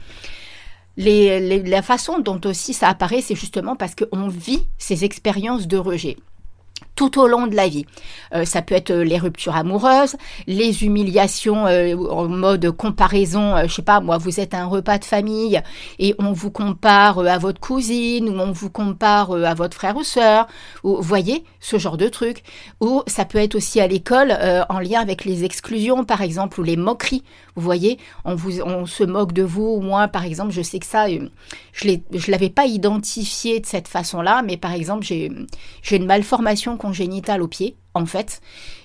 la 0.97 1.83
façon 1.83 2.19
dont 2.19 2.41
aussi 2.45 2.75
ça 2.75 2.89
apparaît, 2.89 3.21
c'est 3.21 3.37
justement 3.37 3.77
parce 3.77 3.95
qu'on 3.95 4.29
vit 4.29 4.67
ces 4.79 5.05
expériences 5.05 5.69
de 5.69 5.77
rejet 5.77 6.17
tout 6.99 7.21
au 7.21 7.29
long 7.29 7.47
de 7.47 7.55
la 7.55 7.69
vie. 7.69 7.87
Euh, 8.35 8.45
ça 8.45 8.61
peut 8.61 8.75
être 8.75 8.93
les 8.93 9.19
ruptures 9.19 9.55
amoureuses, 9.55 10.17
les 10.49 10.83
humiliations 10.85 11.69
euh, 11.69 11.95
en 11.95 12.27
mode 12.27 12.73
comparaison, 12.73 13.55
euh, 13.55 13.69
je 13.69 13.75
sais 13.75 13.83
pas, 13.83 14.01
moi 14.01 14.19
vous 14.19 14.41
êtes 14.41 14.53
un 14.53 14.67
repas 14.67 14.99
de 14.99 15.05
famille 15.05 15.63
et 16.01 16.17
on 16.19 16.33
vous 16.33 16.51
compare 16.51 17.21
à 17.21 17.39
votre 17.39 17.61
cousine 17.61 18.29
ou 18.29 18.33
on 18.33 18.51
vous 18.51 18.69
compare 18.69 19.31
à 19.33 19.55
votre 19.55 19.77
frère 19.77 19.97
ou 19.97 20.03
sœur, 20.03 20.49
ou 20.83 21.01
voyez 21.01 21.45
ce 21.61 21.79
genre 21.79 21.99
de 21.99 22.09
truc. 22.09 22.43
Ou 22.81 23.05
ça 23.07 23.25
peut 23.25 23.39
être 23.39 23.55
aussi 23.55 23.81
à 23.81 23.87
l'école 23.87 24.37
en 24.69 24.81
lien 24.81 25.01
avec 25.01 25.25
les 25.25 25.45
exclusions 25.45 26.05
par 26.05 26.21
exemple 26.23 26.59
ou 26.61 26.65
les 26.65 26.77
moqueries. 26.77 27.23
Vous 27.59 27.65
voyez, 27.65 27.99
on 28.25 28.87
se 28.87 29.05
moque 29.05 29.33
de 29.33 29.43
vous. 29.43 29.81
Moi 29.81 30.09
par 30.09 30.25
exemple, 30.25 30.53
je 30.53 30.63
sais 30.63 30.79
que 30.79 30.87
ça 30.87 31.09
je 31.09 31.89
ne 31.89 32.31
l'avais 32.31 32.51
pas 32.51 32.67
identifié 32.67 33.61
de 33.61 33.67
cette 33.67 33.89
façon-là, 33.89 34.43
mais 34.43 34.57
par 34.57 34.73
exemple 34.73 35.05
j'ai 35.05 35.31
j'ai 35.83 35.97
une 35.97 36.07
malformation 36.07 36.77
congénitale 36.77 37.43
au 37.43 37.49
pied, 37.49 37.77
en 37.95 38.07
fait. 38.07 38.41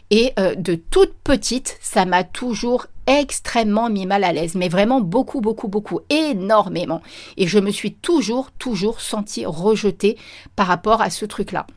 Et 0.10 0.34
euh, 0.40 0.56
de 0.56 0.76
toute 0.76 1.14
petite, 1.24 1.78
ça 1.82 2.06
m'a 2.06 2.24
toujours 2.24 2.88
extrêmement 3.08 3.90
mis 3.90 4.06
mal 4.06 4.24
à 4.24 4.32
l'aise, 4.32 4.56
mais 4.56 4.70
vraiment 4.70 5.02
beaucoup, 5.02 5.42
beaucoup, 5.42 5.68
beaucoup, 5.68 6.00
énormément. 6.10 7.02
Et 7.38 7.48
je 7.48 7.60
me 7.60 7.72
suis 7.72 7.94
toujours, 7.94 8.52
toujours 8.52 9.02
sentie 9.02 9.46
rejetée 9.46 10.18
par 10.56 10.68
rapport 10.68 11.02
à 11.02 11.10
ce 11.10 11.26
truc-là. 11.26 11.68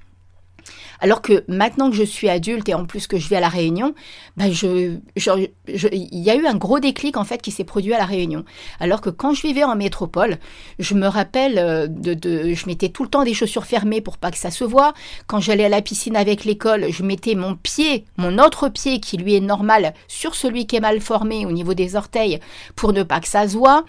Alors 1.00 1.22
que 1.22 1.44
maintenant 1.48 1.90
que 1.90 1.96
je 1.96 2.02
suis 2.02 2.28
adulte 2.28 2.68
et 2.68 2.74
en 2.74 2.84
plus 2.84 3.06
que 3.06 3.18
je 3.18 3.28
vis 3.28 3.36
à 3.36 3.40
la 3.40 3.48
Réunion, 3.48 3.94
ben 4.36 4.52
je, 4.52 4.98
il 5.16 6.18
y 6.22 6.30
a 6.30 6.36
eu 6.36 6.46
un 6.46 6.54
gros 6.54 6.80
déclic 6.80 7.16
en 7.16 7.24
fait 7.24 7.42
qui 7.42 7.50
s'est 7.50 7.64
produit 7.64 7.94
à 7.94 7.98
la 7.98 8.04
Réunion. 8.04 8.44
Alors 8.80 9.00
que 9.00 9.10
quand 9.10 9.34
je 9.34 9.42
vivais 9.42 9.64
en 9.64 9.76
métropole, 9.76 10.38
je 10.78 10.94
me 10.94 11.06
rappelle 11.06 11.58
euh, 11.58 11.86
de, 11.88 12.54
je 12.54 12.66
mettais 12.66 12.88
tout 12.88 13.02
le 13.02 13.08
temps 13.08 13.24
des 13.24 13.34
chaussures 13.34 13.64
fermées 13.64 14.00
pour 14.00 14.18
pas 14.18 14.30
que 14.30 14.38
ça 14.38 14.50
se 14.50 14.64
voit. 14.64 14.94
Quand 15.26 15.40
j'allais 15.40 15.66
à 15.66 15.68
la 15.68 15.82
piscine 15.82 16.16
avec 16.16 16.44
l'école, 16.44 16.86
je 16.90 17.02
mettais 17.02 17.34
mon 17.34 17.54
pied, 17.54 18.04
mon 18.16 18.38
autre 18.38 18.68
pied 18.68 19.00
qui 19.00 19.16
lui 19.16 19.34
est 19.34 19.40
normal, 19.40 19.94
sur 20.08 20.34
celui 20.34 20.66
qui 20.66 20.76
est 20.76 20.80
mal 20.80 21.00
formé 21.00 21.46
au 21.46 21.52
niveau 21.52 21.74
des 21.74 21.96
orteils 21.96 22.40
pour 22.74 22.92
ne 22.92 23.02
pas 23.02 23.20
que 23.20 23.28
ça 23.28 23.48
se 23.48 23.56
voit. 23.56 23.84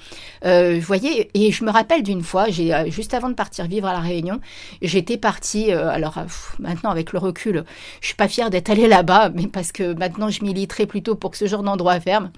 Euh, 0.45 0.75
vous 0.75 0.85
voyez, 0.85 1.29
et 1.33 1.51
je 1.51 1.63
me 1.63 1.71
rappelle 1.71 2.03
d'une 2.03 2.23
fois, 2.23 2.47
euh, 2.47 2.89
juste 2.89 3.13
avant 3.13 3.29
de 3.29 3.35
partir 3.35 3.65
vivre 3.67 3.87
à 3.87 3.93
la 3.93 3.99
Réunion, 3.99 4.39
j'étais 4.81 5.17
partie. 5.17 5.71
Alors 5.71 6.19
maintenant 6.59 6.89
avec 6.97 7.13
le 7.13 7.19
recul, 7.19 7.63
je 8.01 8.07
suis 8.07 8.15
pas 8.15 8.27
fière 8.27 8.49
d'être 8.49 8.69
allée 8.69 8.87
là-bas, 8.87 9.29
mais 9.33 9.47
parce 9.47 9.71
que 9.71 9.93
maintenant 9.93 10.29
je 10.29 10.43
militerai 10.43 10.85
plutôt 10.85 11.15
pour 11.15 11.31
que 11.31 11.37
ce 11.37 11.47
genre 11.47 11.63
d'endroit 11.63 11.99
ferme. 11.99 12.31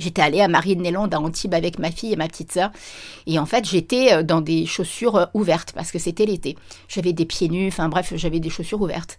J'étais 0.00 0.22
allée 0.22 0.40
à 0.40 0.48
Marie-de-Nélande 0.48 1.12
à 1.12 1.20
Antibes 1.20 1.52
avec 1.52 1.78
ma 1.78 1.90
fille 1.90 2.14
et 2.14 2.16
ma 2.16 2.26
petite 2.26 2.52
sœur. 2.52 2.70
Et 3.26 3.38
en 3.38 3.44
fait, 3.44 3.66
j'étais 3.66 4.14
euh, 4.14 4.22
dans 4.22 4.40
des 4.40 4.64
chaussures 4.64 5.16
euh, 5.16 5.26
ouvertes 5.34 5.72
parce 5.74 5.92
que 5.92 5.98
c'était 5.98 6.24
l'été. 6.24 6.56
J'avais 6.88 7.12
des 7.12 7.26
pieds 7.26 7.50
nus, 7.50 7.68
enfin 7.68 7.90
bref, 7.90 8.14
j'avais 8.16 8.40
des 8.40 8.48
chaussures 8.48 8.80
ouvertes. 8.80 9.18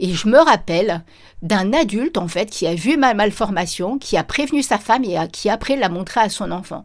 Et 0.00 0.14
je 0.14 0.28
me 0.28 0.38
rappelle 0.38 1.04
d'un 1.42 1.74
adulte, 1.74 2.16
en 2.16 2.28
fait, 2.28 2.46
qui 2.46 2.66
a 2.66 2.74
vu 2.74 2.96
ma 2.96 3.12
malformation, 3.12 3.98
qui 3.98 4.16
a 4.16 4.24
prévenu 4.24 4.62
sa 4.62 4.78
femme 4.78 5.04
et 5.04 5.18
qui 5.30 5.50
après 5.50 5.76
l'a 5.76 5.90
montré 5.90 6.20
à 6.20 6.30
son 6.30 6.50
enfant. 6.50 6.84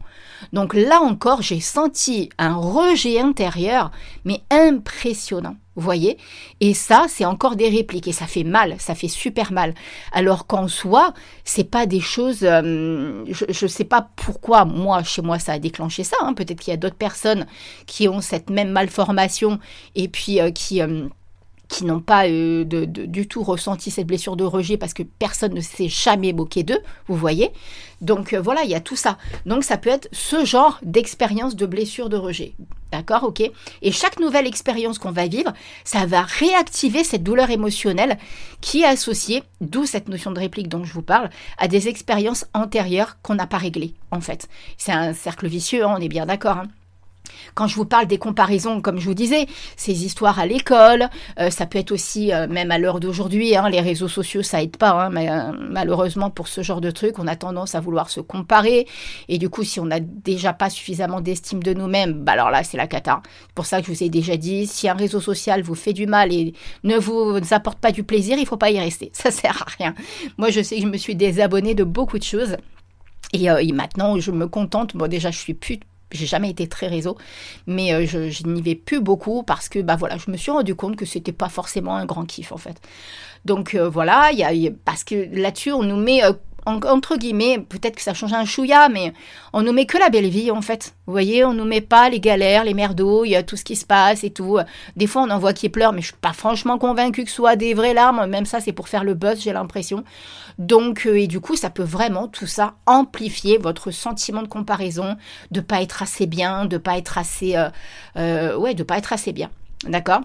Donc 0.52 0.74
là 0.74 1.00
encore, 1.00 1.42
j'ai 1.42 1.62
senti 1.62 2.30
un 2.38 2.56
rejet 2.56 3.22
intérieur, 3.22 3.92
mais 4.26 4.42
impressionnant. 4.52 5.56
Vous 5.78 5.84
voyez 5.84 6.18
Et 6.60 6.74
ça, 6.74 7.06
c'est 7.08 7.24
encore 7.24 7.56
des 7.56 7.70
répliques 7.70 8.08
et 8.08 8.12
ça 8.12 8.26
fait 8.26 8.44
mal, 8.44 8.76
ça 8.80 8.96
fait 8.96 9.08
super 9.08 9.52
mal. 9.52 9.76
Alors 10.12 10.48
qu'en 10.48 10.68
soi, 10.68 11.14
c'est 11.46 11.70
pas 11.70 11.86
des 11.86 12.00
choses. 12.00 12.40
Euh, 12.42 13.24
je 13.28 13.66
ne 13.66 13.70
sais 13.70 13.84
pas 13.84 14.10
pourquoi 14.16 14.66
moi, 14.66 15.04
chez 15.04 15.22
moi, 15.22 15.38
ça 15.38 15.54
a 15.54 15.60
déclenché 15.60 16.04
ça. 16.04 16.18
Hein. 16.22 16.34
Peut-être 16.34 16.60
qu'il 16.62 16.72
y 16.72 16.74
a 16.74 16.78
d'autres 16.78 16.96
personnes 16.96 17.46
qui 17.86 18.08
ont 18.08 18.22
cette 18.22 18.50
même 18.50 18.72
malformation 18.72 19.60
et 19.94 20.08
puis 20.08 20.42
euh, 20.42 20.50
qui 20.50 20.82
euh, 20.82 21.08
qui 21.68 21.86
n'ont 21.86 22.00
pas 22.00 22.28
du 22.28 23.28
tout 23.28 23.44
ressenti 23.44 23.92
cette 23.92 24.08
blessure 24.08 24.38
de 24.38 24.46
rejet 24.46 24.78
parce 24.78 24.94
que 24.94 25.04
personne 25.04 25.54
ne 25.54 25.60
s'est 25.60 25.90
jamais 25.90 26.32
moqué 26.32 26.64
d'eux, 26.64 26.80
vous 27.08 27.18
voyez. 27.18 27.52
Donc 28.00 28.34
voilà, 28.34 28.64
il 28.64 28.70
y 28.70 28.76
a 28.76 28.80
tout 28.80 28.96
ça. 28.96 29.18
Donc 29.46 29.66
ça 29.66 29.78
peut 29.78 29.90
être 29.90 30.08
ce 30.14 30.46
genre 30.46 30.80
d'expérience 30.82 31.58
de 31.58 31.66
blessure 31.66 32.08
de 32.08 32.16
rejet. 32.16 32.56
D'accord, 32.92 33.24
ok 33.24 33.42
Et 33.82 33.92
chaque 33.92 34.20
nouvelle 34.20 34.48
expérience 34.48 34.98
qu'on 34.98 35.12
va 35.12 35.28
vivre, 35.28 35.54
ça 35.84 36.06
va 36.06 36.22
réactiver 36.22 37.04
cette 37.04 37.24
douleur 37.24 37.50
émotionnelle 37.50 38.18
qui 38.62 38.82
est 38.82 38.88
associée, 38.88 39.44
d'où 39.60 39.86
cette 39.86 40.08
notion 40.08 40.32
de 40.32 40.40
réplique 40.40 40.70
dont 40.70 40.84
je 40.84 40.94
vous 40.94 41.02
parle, 41.02 41.30
à 41.58 41.68
des 41.68 41.90
expériences 41.90 42.46
antérieures 42.54 43.18
qu'on 43.22 43.36
n'a 43.36 43.48
pas 43.48 43.58
réglées, 43.58 43.94
en 44.12 44.22
fait. 44.22 44.48
C'est 44.78 44.94
un 44.94 45.14
cercle 45.14 45.48
vicieux, 45.48 45.84
hein, 45.84 45.96
on 45.98 46.02
est 46.02 46.10
bien 46.10 46.26
d'accord. 46.26 46.58
Hein 46.58 46.68
quand 47.56 47.68
je 47.68 47.76
vous 47.76 47.86
parle 47.86 48.08
des 48.08 48.18
comparaisons, 48.18 48.82
comme 48.82 49.00
je 49.00 49.06
vous 49.06 49.14
disais, 49.14 49.48
ces 49.76 50.06
histoires 50.06 50.40
à 50.40 50.46
l'école, 50.46 51.10
euh, 51.40 51.50
ça 51.50 51.66
peut 51.66 51.80
être 51.80 51.92
aussi, 51.92 52.34
euh, 52.34 52.48
même 52.48 52.72
à 52.72 52.78
l'heure 52.78 53.00
d'aujourd'hui, 53.00 53.56
hein, 53.56 53.70
les 53.70 53.82
réseaux 53.82 54.08
sociaux, 54.08 54.44
ça 54.44 54.62
aide 54.62 54.78
pas, 54.78 54.92
hein, 54.92 55.16
euh, 55.16 55.52
malheureusement 55.70 56.30
pour 56.30 56.48
ce 56.48 56.62
genre 56.62 56.82
de 56.82 56.92
truc, 56.92 57.20
on 57.20 57.28
a 57.28 57.36
tendance 57.36 57.76
à 57.76 57.80
vouloir 57.80 58.10
se 58.10 58.20
comparer. 58.20 58.88
Et 59.28 59.38
du 59.38 59.50
coup, 59.50 59.64
si 59.64 59.80
on 59.80 59.86
n'a 59.86 60.00
déjà 60.00 60.54
pas 60.54 60.70
suffisamment 60.70 61.22
d'estime 61.22 61.64
de 61.64 61.74
nous-mêmes, 61.74 62.14
bah 62.14 62.34
alors 62.34 62.52
là, 62.52 62.64
c'est 62.64 62.78
la 62.78 62.88
cata. 62.88 63.22
C'est 63.42 63.56
pour 63.56 63.66
ça 63.66 63.82
que 63.82 63.88
je 63.88 63.92
vous 63.92 64.04
ai 64.04 64.10
déjà 64.10 64.38
dit, 64.38 64.68
si 64.68 64.88
un 64.88 64.94
réseau 64.94 65.20
social 65.20 65.62
vous 65.62 65.76
fait 65.76 65.94
du 65.94 66.08
mal 66.08 66.32
et 66.32 66.54
ne 66.84 66.98
vous 66.98 67.40
apporte 67.52 67.80
pas 67.80 67.92
du 67.92 68.04
plaisir, 68.04 68.38
il 68.38 68.46
faut 68.46 68.58
pas 68.58 68.72
y 68.72 68.80
rester. 68.80 69.10
Ça 69.14 69.32
sert 69.32 69.64
à 69.64 69.66
rien. 69.78 69.96
Moi, 70.38 70.50
je 70.50 70.62
sais 70.62 70.76
que 70.78 70.82
je 70.82 70.88
me 70.88 70.98
suis 70.98 71.16
désabonnée 71.16 71.76
de 71.76 71.84
beaucoup 71.84 72.18
de 72.18 72.24
choses. 72.24 72.58
Et, 73.34 73.46
et 73.46 73.72
maintenant, 73.74 74.18
je 74.20 74.32
me 74.32 74.48
contente. 74.48 74.96
Bon, 74.96 75.08
déjà, 75.08 75.32
je 75.32 75.38
suis 75.38 75.54
plus 75.54 75.80
j'ai 76.12 76.26
jamais 76.26 76.50
été 76.50 76.68
très 76.68 76.88
réseau, 76.88 77.18
mais 77.66 77.94
euh, 77.94 78.06
je, 78.06 78.48
n'y 78.48 78.62
vais 78.62 78.76
plus 78.76 79.02
beaucoup 79.02 79.44
parce 79.44 79.70
que 79.70 79.80
bah 79.80 79.96
voilà, 79.96 80.18
je 80.18 80.32
me 80.32 80.38
suis 80.38 80.52
rendu 80.52 80.76
compte 80.76 80.96
que 80.96 81.06
c'était 81.06 81.32
pas 81.32 81.50
forcément 81.50 81.96
un 81.96 82.06
grand 82.06 82.26
kiff 82.26 82.52
en 82.52 82.58
fait. 82.58 82.80
Donc 83.46 83.76
euh, 83.76 83.90
voilà, 83.90 84.32
il 84.32 84.40
y 84.40 84.68
a, 84.68 84.72
parce 84.86 85.04
que 85.04 85.28
là-dessus 85.36 85.72
on 85.72 85.84
nous 85.84 85.98
met 85.98 86.24
euh, 86.24 86.34
entre 86.68 87.18
guillemets, 87.18 87.60
peut-être 87.60 87.96
que 87.96 88.02
ça 88.02 88.14
change 88.14 88.34
un 88.34 88.46
chouïa, 88.46 88.90
mais 88.90 89.14
on 89.54 89.62
nous 89.62 89.72
met 89.72 89.86
que 89.86 89.98
la 89.98 90.10
belle 90.10 90.30
vie 90.30 90.52
en 90.52 90.62
fait. 90.62 90.94
Vous 91.06 91.14
voyez, 91.14 91.46
on 91.46 91.54
nous 91.54 91.66
met 91.66 91.82
pas 91.82 92.10
les 92.10 92.20
galères, 92.20 92.64
les 92.64 92.74
merdouilles, 92.74 93.42
tout 93.48 93.56
ce 93.56 93.64
qui 93.64 93.76
se 93.76 93.86
passe 93.86 94.24
et 94.24 94.30
tout. 94.30 94.58
Des 94.96 95.08
fois, 95.08 95.22
on 95.24 95.30
en 95.30 95.40
voit 95.40 95.54
qui 95.54 95.70
pleurent, 95.70 95.94
mais 95.94 96.02
je 96.02 96.08
suis 96.08 96.16
pas 96.16 96.34
franchement 96.34 96.78
convaincue 96.78 97.24
que 97.24 97.30
ce 97.30 97.36
soit 97.38 97.56
des 97.56 97.74
vraies 97.74 97.94
larmes. 97.94 98.26
Même 98.28 98.46
ça, 98.46 98.60
c'est 98.60 98.74
pour 98.74 98.90
faire 98.90 99.04
le 99.04 99.14
buzz, 99.14 99.42
j'ai 99.42 99.54
l'impression. 99.54 100.04
Donc, 100.58 101.06
euh, 101.06 101.20
et 101.20 101.28
du 101.28 101.40
coup, 101.40 101.56
ça 101.56 101.70
peut 101.70 101.84
vraiment 101.84 102.28
tout 102.28 102.48
ça 102.48 102.76
amplifier 102.86 103.58
votre 103.58 103.92
sentiment 103.92 104.42
de 104.42 104.48
comparaison, 104.48 105.18
de 105.52 105.62
pas 105.62 105.82
être 105.82 106.02
assez 106.02 106.26
bien, 106.26 106.66
de 106.66 106.78
pas 106.78 106.98
être 106.98 107.18
assez, 107.18 107.56
euh, 107.56 107.70
euh, 108.18 108.58
ouais, 108.58 108.74
de 108.74 108.84
pas 108.84 108.98
être 108.98 109.14
assez 109.14 109.34
bien. 109.34 109.50
D'accord? 109.88 110.22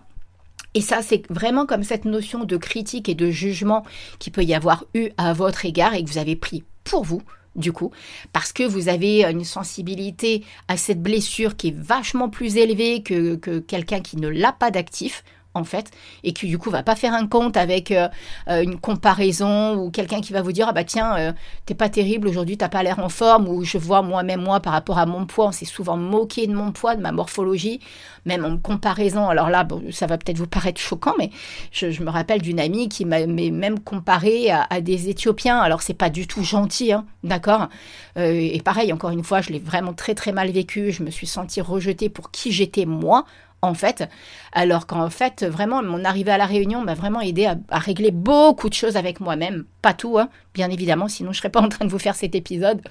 Et 0.74 0.80
ça, 0.80 1.02
c'est 1.02 1.22
vraiment 1.30 1.66
comme 1.66 1.82
cette 1.82 2.04
notion 2.04 2.44
de 2.44 2.56
critique 2.56 3.08
et 3.08 3.14
de 3.14 3.30
jugement 3.30 3.84
qui 4.18 4.30
peut 4.30 4.42
y 4.42 4.54
avoir 4.54 4.84
eu 4.94 5.10
à 5.18 5.32
votre 5.32 5.66
égard 5.66 5.94
et 5.94 6.02
que 6.02 6.10
vous 6.10 6.18
avez 6.18 6.36
pris 6.36 6.64
pour 6.84 7.04
vous, 7.04 7.22
du 7.56 7.72
coup, 7.72 7.90
parce 8.32 8.52
que 8.52 8.62
vous 8.62 8.88
avez 8.88 9.24
une 9.24 9.44
sensibilité 9.44 10.44
à 10.68 10.76
cette 10.76 11.02
blessure 11.02 11.56
qui 11.56 11.68
est 11.68 11.76
vachement 11.76 12.30
plus 12.30 12.56
élevée 12.56 13.02
que, 13.02 13.36
que 13.36 13.58
quelqu'un 13.58 14.00
qui 14.00 14.16
ne 14.16 14.28
l'a 14.28 14.52
pas 14.52 14.70
d'actif 14.70 15.24
en 15.54 15.64
fait, 15.64 15.90
et 16.24 16.32
qui 16.32 16.46
du 16.46 16.58
coup 16.58 16.70
va 16.70 16.82
pas 16.82 16.96
faire 16.96 17.12
un 17.12 17.26
compte 17.26 17.56
avec 17.56 17.90
euh, 17.90 18.08
euh, 18.48 18.62
une 18.62 18.78
comparaison 18.78 19.76
ou 19.76 19.90
quelqu'un 19.90 20.20
qui 20.20 20.32
va 20.32 20.40
vous 20.40 20.52
dire 20.52 20.66
ah 20.68 20.72
bah 20.72 20.84
tiens 20.84 21.16
euh, 21.16 21.32
t'es 21.66 21.74
pas 21.74 21.90
terrible 21.90 22.28
aujourd'hui 22.28 22.56
t'as 22.56 22.70
pas 22.70 22.82
l'air 22.82 22.98
en 23.00 23.10
forme 23.10 23.48
ou 23.48 23.62
je 23.62 23.76
vois 23.76 24.02
moi-même 24.02 24.40
moi 24.40 24.60
par 24.60 24.72
rapport 24.72 24.98
à 24.98 25.04
mon 25.04 25.26
poids 25.26 25.48
on 25.48 25.52
s'est 25.52 25.66
souvent 25.66 25.96
moqué 25.96 26.46
de 26.46 26.54
mon 26.54 26.72
poids 26.72 26.96
de 26.96 27.02
ma 27.02 27.12
morphologie 27.12 27.80
même 28.24 28.44
en 28.44 28.56
comparaison. 28.56 29.28
Alors 29.28 29.50
là 29.50 29.66
ça 29.90 30.06
va 30.06 30.16
peut-être 30.16 30.38
vous 30.38 30.46
paraître 30.46 30.80
choquant 30.80 31.14
mais 31.18 31.30
je, 31.72 32.02
me 32.02 32.10
rappelle 32.10 32.40
d'une 32.40 32.60
amie 32.60 32.88
qui 32.88 33.04
m'a 33.04 33.26
même 33.26 33.80
comparé 33.80 34.50
à, 34.50 34.80
des 34.80 35.08
Éthiopiens. 35.08 35.58
Alors 35.58 35.82
c'est 35.82 35.94
pas 35.94 36.08
du 36.08 36.26
tout 36.26 36.42
gentil 36.44 36.92
hein, 36.92 37.04
d'accord? 37.24 37.68
Et 38.16 38.60
pareil 38.64 38.92
encore 38.92 39.10
une 39.10 39.24
fois 39.24 39.40
je 39.40 39.50
l'ai 39.50 39.58
vraiment 39.58 39.92
très 39.92 40.14
très 40.14 40.32
mal 40.32 40.50
vécu. 40.50 40.92
Je 40.92 41.02
me 41.02 41.10
suis 41.10 41.26
sentie 41.26 41.60
rejetée 41.60 42.08
pour 42.08 42.30
qui 42.30 42.52
j'étais 42.52 42.86
moi 42.86 43.24
en 43.62 43.74
fait. 43.74 44.08
Alors 44.52 44.86
qu'en 44.86 45.08
fait, 45.08 45.44
vraiment, 45.44 45.82
mon 45.82 46.04
arrivée 46.04 46.32
à 46.32 46.38
la 46.38 46.46
Réunion 46.46 46.82
m'a 46.82 46.94
vraiment 46.94 47.20
aidé 47.20 47.46
à, 47.46 47.78
régler 47.78 48.10
beaucoup 48.10 48.68
de 48.68 48.74
choses 48.74 48.96
avec 48.96 49.20
moi-même. 49.20 49.64
Pas 49.80 49.94
tout, 49.94 50.18
hein, 50.18 50.28
bien 50.52 50.68
évidemment, 50.68 51.08
sinon 51.08 51.32
je 51.32 51.38
serais 51.38 51.48
pas 51.50 51.60
en 51.60 51.68
train 51.68 51.84
de 51.84 51.90
vous 51.90 51.98
faire 51.98 52.16
cet 52.16 52.34
épisode. 52.34 52.82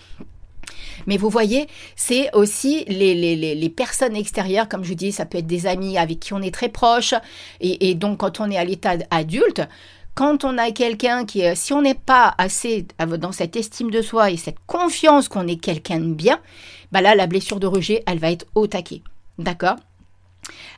Mais 1.08 1.18
vous 1.18 1.30
voyez, 1.30 1.68
c'est 1.96 2.34
aussi 2.34 2.86
les, 2.86 3.16
les, 3.16 3.70
personnes 3.70 4.16
extérieures, 4.16 4.70
comme 4.70 4.84
je 4.84 4.90
vous 4.90 4.96
dis, 4.96 5.12
ça 5.12 5.26
peut 5.26 5.40
être 5.40 5.48
des 5.48 5.66
amis 5.66 5.98
avec 5.98 6.20
qui 6.20 6.34
on 6.34 6.42
est 6.42 6.54
très 6.54 6.70
proche. 6.70 7.14
Et, 7.60 7.96
donc, 7.96 8.20
quand 8.20 8.40
on 8.40 8.50
est 8.50 8.58
à 8.58 8.64
l'état 8.64 8.94
adulte, 9.10 9.62
quand 10.14 10.46
on 10.46 10.58
a 10.58 10.72
quelqu'un 10.72 11.26
qui, 11.26 11.44
si 11.56 11.74
on 11.74 11.82
n'est 11.82 11.96
pas 11.96 12.36
assez 12.38 12.86
dans 13.18 13.32
cette 13.32 13.56
estime 13.56 13.90
de 13.90 14.02
soi 14.02 14.30
et 14.30 14.38
cette 14.38 14.60
confiance 14.68 15.28
qu'on 15.28 15.48
est 15.48 15.60
quelqu'un 15.60 16.00
de 16.00 16.14
bien, 16.14 16.40
bah 16.92 17.02
là, 17.02 17.16
la 17.16 17.28
blessure 17.28 17.60
de 17.60 17.68
rejet, 17.68 18.04
elle 18.06 18.20
va 18.20 18.32
être 18.32 18.46
au 18.54 18.68
taquet. 18.68 19.02
D'accord? 19.40 19.78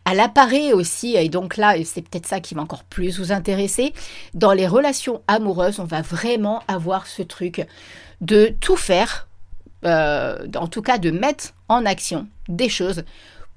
Elle 0.10 0.20
apparaît 0.20 0.74
aussi, 0.74 1.16
et 1.16 1.30
donc 1.30 1.58
là, 1.58 1.76
c'est 1.86 2.02
peut-être 2.02 2.28
ça 2.28 2.40
qui 2.40 2.56
va 2.56 2.62
encore 2.62 2.84
plus 2.84 3.20
vous 3.20 3.32
intéresser, 3.32 3.94
dans 4.34 4.54
les 4.54 4.68
relations 4.68 5.22
amoureuses, 5.28 5.80
on 5.80 5.86
va 5.86 6.02
vraiment 6.02 6.62
avoir 6.68 7.08
ce 7.08 7.22
truc 7.22 7.66
de 8.22 8.54
tout 8.60 8.78
faire, 8.78 9.28
euh, 9.86 10.48
en 10.56 10.68
tout 10.68 10.82
cas 10.82 10.98
de 10.98 11.12
mettre 11.12 11.54
en 11.70 11.86
action 11.86 12.28
des 12.48 12.70
choses 12.70 13.04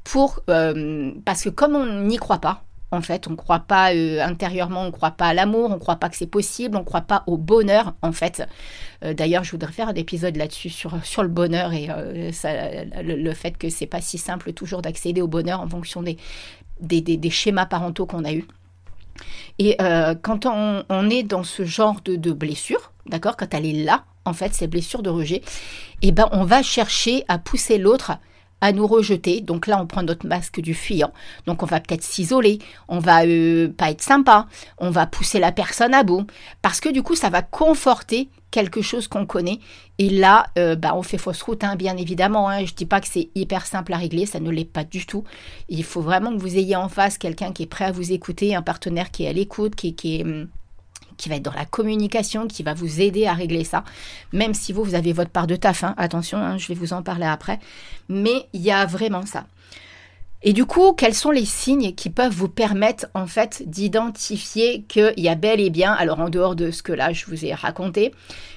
pour... 0.05 0.41
Euh, 0.51 1.13
parce 1.25 1.43
que 1.43 1.49
comme 1.49 1.75
on 1.75 2.03
n'y 2.03 2.17
croit 2.17 2.41
pas, 2.41 2.63
en 2.93 3.01
fait, 3.01 3.27
on 3.27 3.33
ne 3.33 3.37
croit 3.37 3.61
pas 3.61 3.93
euh, 3.95 4.21
intérieurement, 4.23 4.83
on 4.83 4.87
ne 4.87 4.91
croit 4.91 5.11
pas 5.11 5.27
à 5.27 5.35
l'amour, 5.35 5.71
on 5.71 5.75
ne 5.75 5.79
croit 5.79 5.97
pas 5.97 6.09
que 6.09 6.17
c'est 6.17 6.27
possible, 6.27 6.77
on 6.77 6.81
ne 6.81 6.85
croit 6.85 7.01
pas 7.01 7.25
au 7.27 7.37
bonheur, 7.37 7.95
en 8.03 8.13
fait. 8.13 8.47
Euh, 9.05 9.13
d'ailleurs, 9.13 9.43
je 9.43 9.51
voudrais 9.51 9.73
faire 9.73 9.89
un 9.89 9.95
épisode 9.95 10.37
là-dessus 10.37 10.71
sur, 10.71 11.23
le 11.23 11.29
bonheur 11.29 11.73
et 11.73 11.89
euh, 11.91 12.31
le, 13.03 13.35
fait 13.35 13.59
que 13.59 13.69
c'est 13.71 13.87
pas 13.87 14.01
si 14.01 14.19
simple 14.19 14.53
toujours 14.53 14.83
d'accéder 14.83 15.21
au 15.21 15.27
bonheur 15.27 15.61
en 15.61 15.69
fonction 15.69 16.03
des, 16.03 16.17
des, 16.81 17.31
schémas 17.31 17.67
parentaux 17.67 18.07
qu'on 18.07 18.25
a 18.25 18.33
eus. 18.33 18.47
Et 19.59 19.77
quand 20.23 20.47
on, 20.47 21.11
est 21.11 21.23
dans 21.23 21.43
ce 21.43 21.65
genre 21.65 22.01
de, 22.05 22.17
de 22.17 22.33
blessure, 22.33 22.93
d'accord, 23.07 23.37
quand 23.37 23.53
elle 23.55 23.67
est 23.67 23.85
là, 23.85 24.05
en 24.25 24.33
fait, 24.33 24.55
ces 24.55 24.67
blessures 24.67 25.03
de 25.03 25.11
rejet, 25.11 25.43
eh 26.03 26.13
ben, 26.13 26.29
on 26.33 26.45
va 26.45 26.63
chercher 26.63 27.25
à 27.29 27.39
pousser 27.39 27.79
l'autre 27.79 28.19
à 28.61 28.73
nous 28.73 28.87
rejeter. 28.87 29.41
Donc 29.41 29.67
là, 29.67 29.81
on 29.81 29.87
prend 29.87 30.03
notre 30.03 30.27
masque 30.27 30.61
du 30.61 30.75
fuyant. 30.75 31.13
Donc 31.47 31.63
on 31.63 31.67
va 31.67 31.81
peut-être 31.81 32.03
s'isoler, 32.03 32.59
on 32.89 32.99
va 32.99 33.25
euh, 33.25 33.69
pas 33.69 33.91
être 33.91 34.03
sympa, 34.03 34.47
on 34.79 34.91
va 34.91 35.07
pousser 35.07 35.39
la 35.39 35.53
personne 35.53 35.95
à 35.95 36.03
bout, 36.03 36.27
parce 36.63 36.81
que 36.81 36.89
du 36.89 37.03
coup, 37.03 37.15
ça 37.15 37.31
va 37.31 37.43
conforter 37.43 38.29
quelque 38.51 38.81
chose 38.81 39.09
qu'on 39.09 39.27
connaît. 39.27 39.59
Et 39.99 40.09
là, 40.09 40.47
euh, 40.59 40.77
bah, 40.77 40.95
on 40.95 41.03
fait 41.03 41.19
fausse 41.19 41.43
route, 41.43 41.65
hein, 41.65 41.77
bien 41.77 41.97
évidemment. 41.97 42.49
Hein. 42.49 42.65
Je 42.65 42.75
dis 42.75 42.87
pas 42.87 43.01
que 43.01 43.09
c'est 43.09 43.29
hyper 43.35 43.67
simple 43.67 43.93
à 43.93 43.99
régler, 43.99 44.25
ça 44.25 44.41
ne 44.41 44.51
l'est 44.51 44.65
pas 44.65 44.85
du 44.85 45.05
tout. 45.05 45.25
Il 45.69 45.85
faut 45.85 46.01
vraiment 46.01 46.31
que 46.31 46.41
vous 46.41 46.57
ayez 46.57 46.77
en 46.77 46.89
face 46.89 47.19
quelqu'un 47.19 47.53
qui 47.53 47.65
est 47.65 47.67
prêt 47.67 47.85
à 47.85 47.93
vous 47.93 48.13
écouter, 48.13 48.55
un 48.55 48.63
partenaire 48.63 49.11
qui 49.11 49.25
est 49.25 49.29
à 49.29 49.33
l'écoute, 49.33 49.75
qui, 49.75 49.95
qui 49.95 50.17
est 50.17 50.25
hum, 50.25 50.49
qui 51.17 51.29
va 51.29 51.37
être 51.37 51.43
dans 51.43 51.53
la 51.53 51.65
communication, 51.65 52.47
qui 52.47 52.63
va 52.63 52.75
vous 52.75 53.01
aider 53.01 53.27
à 53.27 53.35
régler 53.35 53.65
ça. 53.65 53.85
Même 54.33 54.55
si 54.55 54.73
vous, 54.73 54.85
vous 54.85 54.95
avez 54.95 55.13
votre 55.13 55.31
part 55.31 55.47
de 55.47 55.57
taf, 55.57 55.85
hein. 55.85 55.95
attention, 55.97 56.39
hein, 56.39 56.59
je 56.59 56.69
vais 56.69 56.75
vous 56.75 56.93
en 56.93 57.03
parler 57.03 57.27
après. 57.27 57.59
Mais 58.09 58.47
il 58.53 58.61
y 58.61 58.71
a 58.71 58.87
vraiment 58.87 59.27
ça. 59.27 59.47
Et 60.43 60.53
du 60.53 60.65
coup, 60.65 60.93
quels 60.93 61.15
sont 61.15 61.31
les 61.31 61.45
signes 61.45 61.95
qui 61.95 62.11
peuvent 62.11 62.33
vous 62.33 62.49
permettre 62.49 63.07
en 63.15 63.27
fait 63.27 63.65
d'identifier 63.67 64.85
qu'il 64.87 65.15
y 65.17 65.29
a 65.29 65.35
bel 65.35 65.61
et 65.61 65.71
bien, 65.71 65.93
alors 65.93 66.21
en 66.21 66.29
dehors 66.29 66.55
de 66.55 66.71
ce 66.71 66.83
que 66.83 66.93
là 66.93 67.13
je 67.13 67.27
vous 67.27 67.45
ai 67.45 67.55
raconté, 67.55 68.13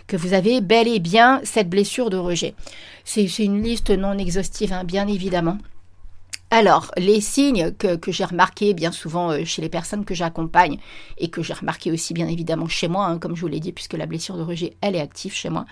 que 0.05 0.17
vous 0.17 0.33
avez 0.33 0.61
bel 0.61 0.87
et 0.87 0.99
bien 0.99 1.39
cette 1.43 1.69
blessure 1.69 2.09
de 2.09 2.17
rejet? 2.17 2.53
C'est 3.05 3.25
une 3.39 3.63
liste 3.63 3.89
non 3.89 4.17
exhaustive, 4.17 4.73
hein, 4.73 4.83
bien 4.83 5.07
évidemment. 5.07 5.57
Alors, 6.51 6.89
les 6.97 7.21
signes 7.21 7.71
que, 7.73 7.99
j'ai 8.07 8.25
remarqués 8.25 8.73
bien 8.73 8.91
souvent 8.91 9.31
euh, 9.31 9.45
chez 9.45 9.61
les 9.61 9.69
personnes 9.69 10.03
que 10.03 10.15
j'accompagne 10.15 10.79
et 11.19 11.29
que 11.29 11.43
j'ai 11.43 11.53
remarqué 11.53 11.91
aussi 11.91 12.15
bien 12.15 12.27
évidemment 12.27 12.67
chez 12.67 12.87
moi, 12.87 13.05
hein, 13.05 13.19
comme 13.19 13.35
je 13.35 13.41
vous 13.41 13.47
l'ai 13.47 13.59
dit, 13.59 13.71
puisque 13.71 13.93
la 13.93 14.07
blessure 14.07 14.35
de 14.35 14.41
rejet, 14.41 14.75
elle 14.81 14.95
est 14.95 15.01
active 15.01 15.31
chez 15.31 15.49
moi, 15.49 15.65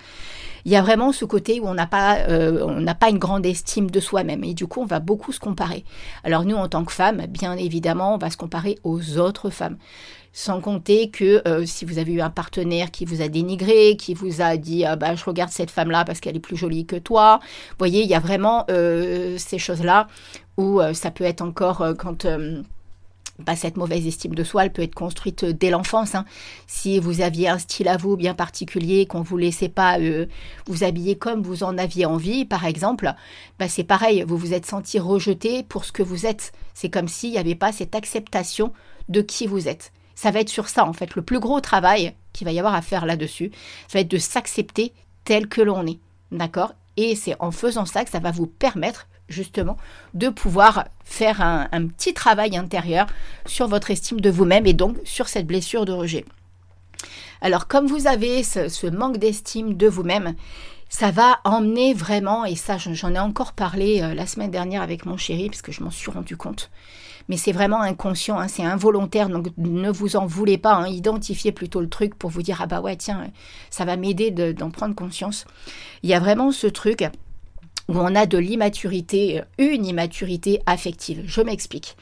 il 0.66 0.72
y 0.72 0.76
a 0.76 0.84
vraiment 0.84 1.12
ce 1.12 1.26
côté 1.26 1.60
où 1.60 1.68
on 1.68 1.74
n'a 1.74 1.88
pas, 1.88 2.18
euh, 2.30 2.86
pas 2.94 3.10
une 3.10 3.18
grande 3.18 3.46
estime 3.46 3.90
de 3.90 4.00
soi-même 4.00 4.44
et 4.44 4.54
du 4.54 4.68
coup, 4.68 4.82
on 4.82 4.86
va 4.86 5.00
beaucoup 5.00 5.32
se 5.32 5.40
comparer. 5.40 5.84
Alors 6.24 6.46
nous, 6.46 6.56
en 6.56 6.68
tant 6.68 6.86
que 6.86 6.92
femmes, 6.92 7.26
bien 7.28 7.54
évidemment, 7.54 8.14
on 8.14 8.18
va 8.20 8.30
se 8.30 8.38
comparer 8.38 8.78
aux 8.84 9.18
autres 9.18 9.50
femmes. 9.50 9.78
Sans 10.34 10.62
compter 10.62 11.10
que 11.10 11.42
euh, 11.48 11.66
si 11.66 11.86
vous 11.86 11.98
avez 11.98 12.12
eu 12.12 12.22
un 12.22 12.30
partenaire 12.30 12.92
qui 12.92 13.06
vous 13.06 13.24
a 13.24 13.28
dénigré, 13.28 13.96
qui 13.98 14.14
vous 14.14 14.42
a 14.42 14.58
dit 14.58 14.86
ah 14.86 14.96
bah, 14.96 15.16
je 15.16 15.26
regarde 15.26 15.50
cette 15.50 15.72
femme-là 15.72 16.06
parce 16.06 16.20
qu'elle 16.20 16.36
est 16.36 16.40
plus 16.40 16.58
jolie 16.58 16.86
que 16.86 16.98
toi, 16.98 17.40
vous 17.42 17.76
voyez, 17.80 18.04
il 18.04 18.10
y 18.10 18.14
a 18.14 18.20
vraiment 18.20 18.68
ces 18.68 19.58
choses-là 19.58 20.08
où 20.58 20.82
euh, 20.82 20.94
ça 20.94 21.12
peut 21.12 21.24
être 21.24 21.42
encore 21.42 21.82
euh, 21.82 21.94
quand 21.94 22.26
bah, 23.40 23.56
cette 23.56 23.78
mauvaise 23.78 24.08
estime 24.08 24.34
de 24.34 24.44
soi, 24.44 24.66
elle 24.66 24.74
peut 24.74 24.82
être 24.82 24.96
construite 24.96 25.44
euh, 25.44 25.54
dès 25.54 25.70
l'enfance. 25.70 26.16
Hein. 26.16 26.26
Si 26.66 27.00
vous 27.00 27.22
aviez 27.22 27.50
un 27.50 27.60
style 27.60 27.88
à 27.88 27.98
vous 27.98 28.18
bien 28.18 28.34
particulier, 28.34 29.06
qu'on 29.06 29.22
vous 29.22 29.38
laissait 29.38 29.70
pas 29.70 30.00
euh, 30.00 30.26
vous 30.66 30.84
habiller 30.84 31.18
comme 31.18 31.44
vous 31.44 31.64
en 31.64 31.78
aviez 31.78 32.06
envie, 32.06 32.46
par 32.46 32.66
exemple, 32.66 33.14
bah, 33.60 33.68
c'est 33.68 33.84
pareil, 33.84 34.24
vous 34.28 34.38
vous 34.38 34.54
êtes 34.54 34.66
senti 34.66 35.00
rejeté 35.00 35.64
pour 35.64 35.86
ce 35.86 35.92
que 35.92 36.04
vous 36.04 36.26
êtes. 36.26 36.52
C'est 36.74 36.90
comme 36.90 37.08
s'il 37.08 37.32
n'y 37.32 37.38
avait 37.38 37.56
pas 37.56 37.72
cette 37.72 37.96
acceptation 37.96 38.74
de 39.08 39.22
qui 39.22 39.46
vous 39.46 39.68
êtes. 39.68 39.92
Ça 40.16 40.32
va 40.32 40.40
être 40.40 40.50
sur 40.50 40.68
ça, 40.68 40.86
en 40.86 40.94
fait, 40.94 41.16
le 41.16 41.22
plus 41.22 41.40
gros 41.40 41.62
travail 41.62 42.16
qu'il 42.34 42.46
va 42.46 42.52
y 42.52 42.60
avoir 42.60 42.74
à 42.74 42.82
faire 42.82 43.06
là-dessus, 43.06 43.52
ça 43.88 44.00
va 44.00 44.02
être 44.02 44.12
de 44.12 44.18
s'accepter 44.18 44.94
tel 45.26 45.48
que 45.48 45.62
l'on 45.62 45.86
est. 45.86 46.00
D'accord? 46.32 46.74
Et 46.98 47.16
c'est 47.16 47.36
en 47.40 47.52
faisant 47.52 47.86
ça 47.86 48.04
que 48.04 48.10
ça 48.10 48.20
va 48.20 48.32
vous 48.32 48.48
permettre 48.48 49.08
justement 49.30 49.78
de 50.14 50.30
pouvoir 50.30 50.86
faire 51.04 51.42
un, 51.42 51.88
petit 51.88 52.14
travail 52.14 52.58
intérieur 52.58 53.08
sur 53.46 53.68
votre 53.68 53.92
estime 53.92 54.22
de 54.22 54.30
vous-même 54.30 54.66
et 54.66 54.74
donc 54.74 54.98
sur 55.04 55.28
cette 55.28 55.48
blessure 55.48 55.86
de 55.86 55.94
rejet. 55.94 56.26
Alors 57.42 57.68
comme 57.68 57.88
vous 57.88 58.08
avez 58.08 58.44
ce, 58.44 58.88
manque 58.88 59.18
d'estime 59.18 59.76
de 59.76 59.88
vous-même, 59.88 60.36
ça 60.90 61.12
va 61.12 61.40
emmener 61.44 61.94
vraiment, 61.94 62.46
et 62.46 62.56
ça 62.56 62.78
j'en 62.78 63.14
ai 63.14 63.20
encore 63.20 63.54
parlé 63.54 64.02
euh, 64.02 64.14
la 64.14 64.26
semaine 64.26 64.52
dernière 64.52 64.82
avec 64.82 65.06
mon 65.06 65.18
chéri, 65.18 65.50
parce 65.50 65.62
que 65.62 65.74
je 65.74 65.84
m'en 65.84 65.92
suis 65.92 66.10
rendu 66.10 66.38
compte, 66.38 66.72
mais 67.28 67.36
c'est 67.36 67.52
vraiment 67.52 67.82
inconscient, 67.82 68.40
hein, 68.40 68.48
c'est 68.48 68.64
involontaire, 68.64 69.30
donc 69.30 69.48
ne 69.58 69.92
vous 69.92 70.16
en 70.16 70.26
voulez 70.26 70.58
pas, 70.58 70.74
hein, 70.74 70.88
identifiez 70.88 71.52
plutôt 71.52 71.82
le 71.82 71.90
truc 71.90 72.16
pour 72.16 72.30
vous 72.30 72.42
dire, 72.42 72.62
ah 72.62 72.68
bah 72.68 72.80
ouais, 72.80 72.96
tiens, 72.96 73.28
ça 73.70 73.84
va 73.84 73.98
m'aider 73.98 74.32
d'en 74.32 74.72
prendre 74.72 74.96
conscience. 74.96 75.46
Il 76.04 76.10
y 76.10 76.14
a 76.14 76.20
vraiment 76.20 76.52
ce 76.52 76.68
truc 76.68 77.04
où 77.88 77.98
on 77.98 78.16
a 78.16 78.26
de 78.26 78.38
l'immaturité, 78.38 79.42
une 79.58 79.86
immaturité 79.86 80.62
affective. 80.66 81.24
Je 81.26 81.42
m'explique. 81.42 81.96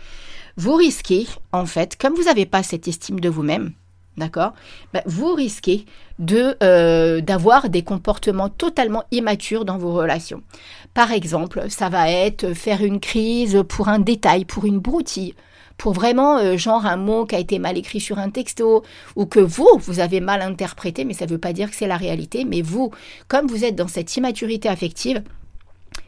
Vous 0.57 0.75
risquez, 0.75 1.27
en 1.51 1.65
fait, 1.65 1.97
comme 1.97 2.13
vous 2.13 2.23
n'avez 2.23 2.45
pas 2.45 2.63
cette 2.63 2.87
estime 2.87 3.19
de 3.19 3.29
vous-même, 3.29 3.73
d'accord 4.17 4.53
bah, 4.93 5.03
Vous 5.05 5.33
risquez 5.33 5.85
de 6.19 6.55
euh, 6.63 7.19
d'avoir 7.21 7.69
des 7.69 7.83
comportements 7.83 8.49
totalement 8.49 9.03
immatures 9.11 9.65
dans 9.65 9.77
vos 9.77 9.93
relations. 9.93 10.41
Par 10.93 11.11
exemple, 11.11 11.65
ça 11.69 11.89
va 11.89 12.09
être 12.09 12.53
faire 12.53 12.81
une 12.81 12.99
crise 13.01 13.63
pour 13.67 13.89
un 13.89 13.99
détail, 13.99 14.45
pour 14.45 14.65
une 14.65 14.79
broutille, 14.79 15.35
pour 15.77 15.91
vraiment 15.91 16.37
euh, 16.37 16.55
genre 16.55 16.85
un 16.85 16.95
mot 16.95 17.25
qui 17.25 17.35
a 17.35 17.39
été 17.39 17.59
mal 17.59 17.77
écrit 17.77 17.99
sur 17.99 18.17
un 18.17 18.29
texto 18.29 18.83
ou 19.17 19.25
que 19.25 19.41
vous 19.41 19.69
vous 19.79 19.99
avez 19.99 20.21
mal 20.21 20.41
interprété, 20.41 21.03
mais 21.03 21.13
ça 21.13 21.25
ne 21.25 21.31
veut 21.31 21.37
pas 21.37 21.53
dire 21.53 21.69
que 21.69 21.75
c'est 21.75 21.87
la 21.87 21.97
réalité. 21.97 22.45
Mais 22.45 22.61
vous, 22.61 22.91
comme 23.27 23.47
vous 23.47 23.65
êtes 23.65 23.75
dans 23.75 23.89
cette 23.89 24.15
immaturité 24.15 24.69
affective, 24.69 25.21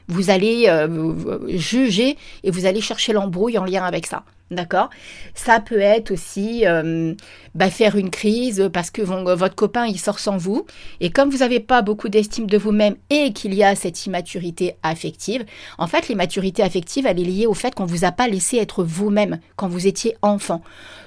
vous 0.08 0.30
allez 0.30 0.66
euh, 0.68 1.46
juger 1.48 2.18
et 2.44 2.52
vous 2.52 2.66
allez 2.66 2.82
chercher 2.82 3.14
l'embrouille 3.14 3.58
en 3.58 3.66
lien 3.66 3.84
avec 3.84 4.06
ça. 4.06 4.24
D'accord? 4.50 4.90
Ça 5.36 5.60
peut 5.60 5.82
être 5.82 6.12
aussi 6.12 6.66
euh, 6.66 7.14
bah, 7.54 7.70
faire 7.70 7.98
une 7.98 8.10
crise 8.10 8.70
parce 8.72 8.92
que 8.92 9.02
votre 9.02 9.56
copain 9.56 9.86
il 9.86 10.00
sort 10.00 10.20
sans 10.20 10.38
vous. 10.38 10.66
Et 11.02 11.10
comme 11.10 11.30
vous 11.30 11.40
n'avez 11.40 11.60
pas 11.60 11.82
beaucoup 11.82 12.08
d'estime 12.08 12.48
de 12.48 12.58
vous-même 12.58 12.96
et 13.10 13.34
qu'il 13.34 13.54
y 13.54 13.64
a 13.64 13.76
cette 13.76 14.06
immaturité 14.06 14.76
affective, 14.84 15.46
en 15.78 15.88
fait 15.88 16.08
l'immaturité 16.08 16.64
affective 16.64 17.06
elle 17.06 17.20
est 17.20 17.24
liée 17.24 17.46
au 17.46 17.54
fait 17.54 17.76
qu'on 17.76 17.84
ne 17.84 17.90
vous 17.90 18.06
a 18.06 18.14
pas 18.14 18.30
laissé 18.30 18.56
être 18.56 18.86
vous-même 18.86 19.40
quand 19.58 19.68
vous 19.68 19.86
étiez 19.86 20.16
enfant. 20.22 20.62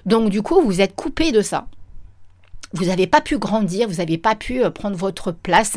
Donc 0.04 0.28
du 0.28 0.42
coup 0.42 0.60
vous 0.60 0.82
êtes 0.82 0.94
coupé 0.94 1.32
de 1.32 1.40
ça. 1.40 1.66
Vous 2.72 2.84
n'avez 2.84 3.08
pas 3.08 3.20
pu 3.20 3.36
grandir, 3.38 3.88
vous 3.88 3.96
n'avez 3.96 4.18
pas 4.18 4.36
pu 4.36 4.62
euh, 4.62 4.70
prendre 4.70 4.96
votre 4.96 5.32
place. 5.32 5.76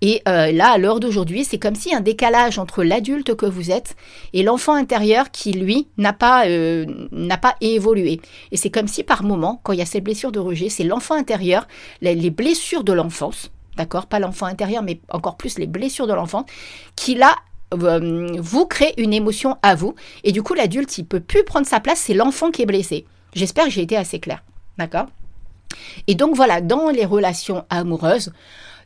Et 0.00 0.22
euh, 0.28 0.52
là, 0.52 0.70
à 0.70 0.78
l'heure 0.78 1.00
d'aujourd'hui, 1.00 1.44
c'est 1.44 1.58
comme 1.58 1.74
si 1.74 1.94
un 1.94 2.00
décalage 2.00 2.58
entre 2.58 2.84
l'adulte 2.84 3.34
que 3.34 3.46
vous 3.46 3.70
êtes 3.70 3.96
et 4.32 4.42
l'enfant 4.42 4.74
intérieur 4.74 5.30
qui, 5.30 5.52
lui, 5.52 5.88
n'a 5.96 6.12
pas, 6.12 6.46
euh, 6.46 6.86
n'a 7.10 7.36
pas 7.36 7.56
évolué. 7.60 8.20
Et 8.52 8.56
c'est 8.56 8.70
comme 8.70 8.86
si 8.86 9.02
par 9.02 9.24
moment, 9.24 9.60
quand 9.64 9.72
il 9.72 9.78
y 9.80 9.82
a 9.82 9.86
ces 9.86 10.00
blessures 10.00 10.32
de 10.32 10.38
rejet, 10.38 10.68
c'est 10.68 10.84
l'enfant 10.84 11.14
intérieur, 11.14 11.66
les, 12.00 12.30
blessures 12.30 12.84
de 12.84 12.92
l'enfance, 12.92 13.50
d'accord 13.76 14.06
Pas 14.06 14.20
l'enfant 14.20 14.46
intérieur, 14.46 14.82
mais 14.82 15.00
encore 15.10 15.36
plus 15.36 15.58
les 15.58 15.66
blessures 15.66 16.06
de 16.06 16.14
l'enfant, 16.14 16.46
qui 16.94 17.16
là 17.16 17.34
euh, 17.74 18.36
vous 18.38 18.66
crée 18.66 18.94
une 18.98 19.12
émotion 19.12 19.56
à 19.62 19.74
vous. 19.74 19.94
Et 20.22 20.30
du 20.30 20.42
coup, 20.42 20.54
l'adulte, 20.54 20.96
il 20.98 21.06
peut 21.06 21.20
plus 21.20 21.42
prendre 21.42 21.66
sa 21.66 21.80
place, 21.80 21.98
c'est 21.98 22.14
l'enfant 22.14 22.50
qui 22.50 22.62
est 22.62 22.66
blessé. 22.66 23.04
J'espère 23.34 23.64
que 23.64 23.70
j'ai 23.70 23.82
été 23.82 23.96
assez 23.96 24.20
clair. 24.20 24.44
D'accord? 24.78 25.06
Et 26.06 26.14
donc 26.14 26.34
voilà, 26.34 26.60
dans 26.60 26.88
les 26.90 27.04
relations 27.04 27.64
amoureuses, 27.68 28.32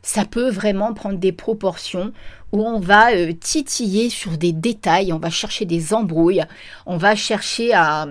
ça 0.03 0.25
peut 0.25 0.49
vraiment 0.49 0.93
prendre 0.93 1.17
des 1.17 1.31
proportions 1.31 2.11
où 2.51 2.61
on 2.61 2.79
va 2.79 3.13
euh, 3.13 3.33
titiller 3.33 4.09
sur 4.09 4.37
des 4.37 4.51
détails, 4.51 5.11
on 5.11 5.17
va 5.17 5.31
chercher 5.31 5.65
des 5.65 5.93
embrouilles, 5.93 6.43
on 6.85 6.97
va 6.97 7.15
chercher 7.15 7.73
à, 7.73 8.05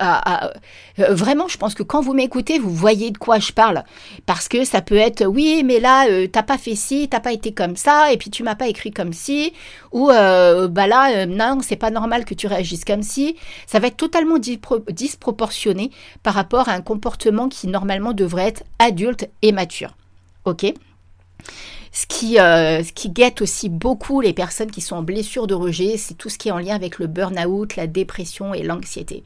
euh, 0.00 1.14
vraiment, 1.14 1.48
je 1.48 1.58
pense 1.58 1.74
que 1.74 1.82
quand 1.82 2.00
vous 2.00 2.12
m'écoutez, 2.12 2.58
vous 2.58 2.74
voyez 2.74 3.10
de 3.10 3.18
quoi 3.18 3.38
je 3.38 3.52
parle. 3.52 3.84
Parce 4.26 4.48
que 4.48 4.64
ça 4.64 4.82
peut 4.82 4.96
être, 4.96 5.24
oui, 5.24 5.62
mais 5.64 5.80
là, 5.80 6.06
euh, 6.08 6.26
t'as 6.26 6.42
pas 6.42 6.58
fait 6.58 6.74
ci, 6.74 7.08
t'as 7.08 7.20
pas 7.20 7.32
été 7.32 7.52
comme 7.52 7.76
ça, 7.76 8.12
et 8.12 8.16
puis 8.16 8.28
tu 8.30 8.42
m'as 8.42 8.54
pas 8.56 8.68
écrit 8.68 8.90
comme 8.90 9.12
ci, 9.12 9.52
ou 9.92 10.08
bah 10.08 10.86
là, 10.86 11.26
non, 11.26 11.60
c'est 11.62 11.76
pas 11.76 11.90
normal 11.90 12.24
que 12.24 12.34
tu 12.34 12.46
réagisses 12.46 12.84
comme 12.84 13.02
ci. 13.02 13.36
Ça 13.66 13.78
va 13.78 13.86
être 13.86 13.96
totalement 13.96 14.38
disproportionné 14.38 15.90
par 16.22 16.34
rapport 16.34 16.68
à 16.68 16.72
un 16.72 16.80
comportement 16.82 17.48
qui 17.48 17.68
normalement 17.68 18.12
devrait 18.12 18.48
être 18.48 18.64
adulte 18.78 19.28
et 19.42 19.52
mature. 19.52 19.94
Ok? 20.44 20.74
Ce 21.92 22.06
qui, 22.06 22.38
euh, 22.38 22.82
ce 22.82 22.92
qui 22.92 23.10
guette 23.10 23.42
aussi 23.42 23.68
beaucoup 23.68 24.20
les 24.20 24.32
personnes 24.32 24.70
qui 24.70 24.80
sont 24.80 24.96
en 24.96 25.02
blessure 25.02 25.46
de 25.46 25.54
rejet, 25.54 25.96
c'est 25.98 26.14
tout 26.14 26.30
ce 26.30 26.38
qui 26.38 26.48
est 26.48 26.52
en 26.52 26.58
lien 26.58 26.74
avec 26.74 26.98
le 26.98 27.06
burn-out, 27.06 27.76
la 27.76 27.86
dépression 27.86 28.54
et 28.54 28.62
l'anxiété. 28.62 29.24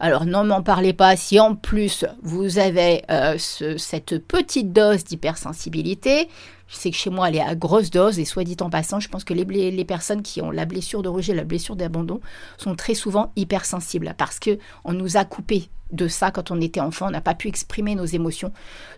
Alors 0.00 0.24
n'en 0.24 0.44
m'en 0.44 0.62
parlez 0.62 0.92
pas 0.92 1.16
si 1.16 1.40
en 1.40 1.54
plus 1.54 2.04
vous 2.22 2.58
avez 2.58 3.02
euh, 3.10 3.36
cette 3.38 4.18
petite 4.26 4.72
dose 4.72 5.04
d'hypersensibilité. 5.04 6.28
Je 6.68 6.76
sais 6.76 6.90
que 6.90 6.96
chez 6.96 7.10
moi 7.10 7.28
elle 7.28 7.36
est 7.36 7.40
à 7.40 7.54
grosse 7.54 7.90
dose 7.90 8.18
et 8.18 8.24
soit 8.24 8.44
dit 8.44 8.56
en 8.60 8.70
passant, 8.70 9.00
je 9.00 9.08
pense 9.08 9.24
que 9.24 9.34
les, 9.34 9.70
les 9.70 9.84
personnes 9.84 10.22
qui 10.22 10.40
ont 10.40 10.50
la 10.50 10.66
blessure 10.66 11.02
de 11.02 11.08
rejet, 11.08 11.34
la 11.34 11.44
blessure 11.44 11.76
d'abandon 11.76 12.20
sont 12.58 12.74
très 12.74 12.94
souvent 12.94 13.32
hypersensibles 13.36 14.14
parce 14.16 14.38
que 14.38 14.58
on 14.84 14.92
nous 14.92 15.16
a 15.16 15.24
coupé 15.24 15.68
de 15.90 16.08
ça 16.08 16.30
quand 16.30 16.50
on 16.50 16.60
était 16.60 16.80
enfant, 16.80 17.08
on 17.08 17.10
n'a 17.10 17.20
pas 17.20 17.34
pu 17.34 17.48
exprimer 17.48 17.94
nos 17.94 18.04
émotions. 18.04 18.52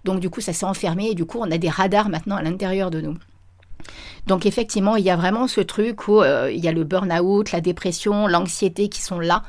Donc 0.04 0.20
du 0.20 0.30
coup, 0.30 0.40
ça 0.40 0.52
s'est 0.52 0.66
enfermé 0.66 1.10
et 1.10 1.14
du 1.14 1.24
coup, 1.24 1.38
on 1.40 1.50
a 1.50 1.58
des 1.58 1.68
radars 1.68 2.08
maintenant 2.08 2.36
à 2.36 2.42
l'intérieur 2.42 2.90
de 2.90 3.00
nous. 3.00 3.16
Donc 4.26 4.46
effectivement, 4.46 4.96
il 4.96 5.04
y 5.04 5.10
a 5.10 5.16
vraiment 5.16 5.48
ce 5.48 5.60
truc 5.60 6.08
où 6.08 6.22
euh, 6.22 6.50
il 6.52 6.62
y 6.62 6.68
a 6.68 6.72
le 6.72 6.84
burn-out, 6.84 7.52
la 7.52 7.60
dépression, 7.60 8.26
l'anxiété 8.26 8.88
qui 8.88 9.02
sont 9.02 9.18
là 9.18 9.42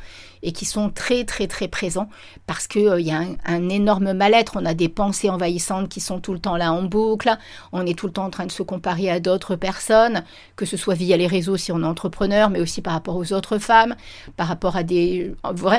et 0.43 0.51
qui 0.51 0.65
sont 0.65 0.89
très 0.89 1.23
très 1.23 1.47
très 1.47 1.67
présents 1.67 2.09
parce 2.47 2.67
qu'il 2.67 2.87
euh, 2.87 2.99
y 2.99 3.11
a 3.11 3.21
un, 3.45 3.69
énorme 3.69 4.13
mal-être. 4.13 4.57
On 4.59 4.65
a 4.65 4.73
des 4.73 4.89
pensées 4.89 5.29
envahissantes 5.29 5.89
qui 5.89 5.99
sont 5.99 6.19
tout 6.19 6.33
le 6.33 6.39
temps 6.39 6.57
là 6.57 6.73
en 6.73 6.83
boucle. 6.83 7.35
On 7.71 7.85
est 7.85 7.97
tout 7.97 8.07
le 8.07 8.13
temps 8.13 8.25
en 8.25 8.29
train 8.29 8.45
de 8.45 8.51
se 8.51 8.63
comparer 8.63 9.09
à 9.09 9.19
d'autres 9.19 9.55
personnes, 9.55 10.23
que 10.55 10.65
ce 10.65 10.77
soit 10.77 10.95
via 10.95 11.17
les 11.17 11.27
réseaux 11.27 11.57
si 11.57 11.71
on 11.71 11.81
est 11.81 11.85
entrepreneur, 11.85 12.49
mais 12.49 12.59
aussi 12.59 12.81
par 12.81 12.93
rapport 12.93 13.15
aux 13.15 13.33
autres 13.33 13.59
femmes, 13.59 13.95
par 14.35 14.47
rapport 14.47 14.75
à 14.75 14.83
des... 14.83 15.33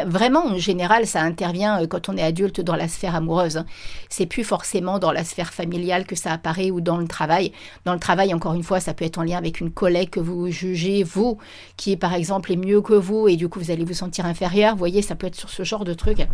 vraiment, 0.06 0.46
en 0.46 0.58
général, 0.58 1.06
ça 1.06 1.20
intervient 1.20 1.82
euh, 1.82 1.86
quand 1.86 2.08
on 2.08 2.16
est 2.16 2.22
adulte 2.22 2.60
dans 2.60 2.76
la 2.76 2.88
sphère 2.88 3.14
amoureuse. 3.14 3.64
C'est 4.08 4.26
plus 4.26 4.44
forcément 4.44 4.98
dans 4.98 5.12
la 5.12 5.24
sphère 5.24 5.52
familiale 5.52 6.06
que 6.06 6.16
ça 6.16 6.32
apparaît 6.32 6.70
ou 6.70 6.80
dans 6.80 6.98
le 6.98 7.08
travail. 7.08 7.52
Dans 7.84 7.94
le 7.94 8.00
travail, 8.00 8.32
encore 8.32 8.54
une 8.54 8.62
fois, 8.62 8.80
ça 8.80 8.94
peut 8.94 9.04
être 9.04 9.18
en 9.18 9.24
lien 9.24 9.38
avec 9.38 9.60
une 9.60 9.70
collègue 9.70 10.10
que 10.10 10.20
vous 10.20 10.50
jugez, 10.50 11.02
vous, 11.02 11.38
qui 11.76 11.96
par 11.96 12.14
exemple 12.14 12.52
est 12.52 12.56
mieux 12.56 12.80
que 12.80 12.94
vous, 12.94 13.28
et 13.28 13.36
du 13.36 13.48
coup 13.48 13.58
vous 13.58 13.70
allez 13.70 13.84
vous 13.84 13.94
sentir 13.94 14.24
inférieur 14.24 14.51
vous 14.52 14.78
voyez, 14.78 15.02
ça 15.02 15.14
peut 15.14 15.26
être 15.26 15.36
sur 15.36 15.50
ce 15.50 15.64
genre 15.64 15.84
de 15.84 15.94
truc. 15.94 16.26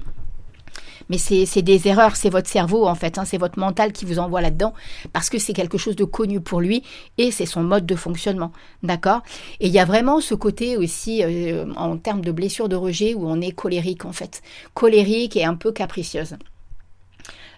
Mais 1.08 1.16
c'est 1.18 1.62
des 1.62 1.88
erreurs, 1.88 2.16
c'est 2.16 2.28
votre 2.28 2.48
cerveau 2.48 2.86
en 2.86 2.94
fait, 2.94 3.18
hein, 3.18 3.24
c'est 3.24 3.38
votre 3.38 3.58
mental 3.58 3.92
qui 3.92 4.04
vous 4.04 4.18
envoie 4.18 4.42
là-dedans, 4.42 4.74
parce 5.12 5.30
que 5.30 5.38
c'est 5.38 5.54
quelque 5.54 5.78
chose 5.78 5.96
de 5.96 6.04
connu 6.04 6.40
pour 6.40 6.60
lui 6.60 6.82
et 7.16 7.30
c'est 7.30 7.46
son 7.46 7.62
mode 7.62 7.86
de 7.86 7.94
fonctionnement. 7.94 8.52
D'accord? 8.82 9.22
Et 9.60 9.68
il 9.68 9.72
y 9.72 9.78
a 9.78 9.86
vraiment 9.86 10.20
ce 10.20 10.34
côté 10.34 10.76
aussi 10.76 11.22
euh, 11.22 11.72
en 11.76 11.96
termes 11.96 12.20
de 12.20 12.32
blessure 12.32 12.68
de 12.68 12.76
rejet 12.76 13.14
où 13.14 13.26
on 13.26 13.40
est 13.40 13.52
colérique 13.52 14.04
en 14.04 14.12
fait. 14.12 14.42
Colérique 14.74 15.36
et 15.36 15.44
un 15.44 15.54
peu 15.54 15.72
capricieuse. 15.72 16.36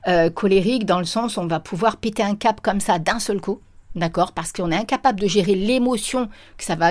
Euh, 0.06 0.30
colérique 0.30 0.86
dans 0.86 0.98
le 0.98 1.04
sens 1.04 1.36
où 1.36 1.40
on 1.40 1.46
va 1.46 1.60
pouvoir 1.60 1.96
péter 1.96 2.22
un 2.22 2.36
cap 2.36 2.60
comme 2.60 2.80
ça 2.80 2.98
d'un 2.98 3.18
seul 3.18 3.40
coup. 3.40 3.60
D'accord? 3.96 4.32
Parce 4.32 4.52
qu'on 4.52 4.70
est 4.70 4.76
incapable 4.76 5.18
de 5.18 5.26
gérer 5.26 5.56
l'émotion 5.56 6.28
que 6.56 6.64
ça 6.64 6.76
va 6.76 6.90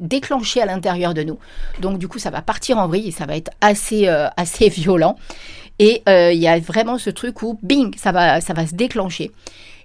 déclencher 0.00 0.62
à 0.62 0.66
l'intérieur 0.66 1.14
de 1.14 1.22
nous. 1.22 1.38
Donc 1.80 1.98
du 1.98 2.08
coup, 2.08 2.18
ça 2.18 2.30
va 2.30 2.42
partir 2.42 2.78
en 2.78 2.88
vrille 2.88 3.08
et 3.08 3.12
ça 3.12 3.26
va 3.26 3.36
être 3.36 3.50
assez, 3.60 4.08
euh, 4.08 4.28
assez 4.36 4.68
violent. 4.70 5.16
Et 5.78 6.02
euh, 6.08 6.32
il 6.32 6.40
y 6.40 6.48
a 6.48 6.58
vraiment 6.58 6.98
ce 6.98 7.10
truc 7.10 7.42
où, 7.42 7.58
bing, 7.62 7.96
ça 7.96 8.12
va, 8.12 8.40
ça 8.40 8.54
va 8.54 8.66
se 8.66 8.74
déclencher. 8.74 9.32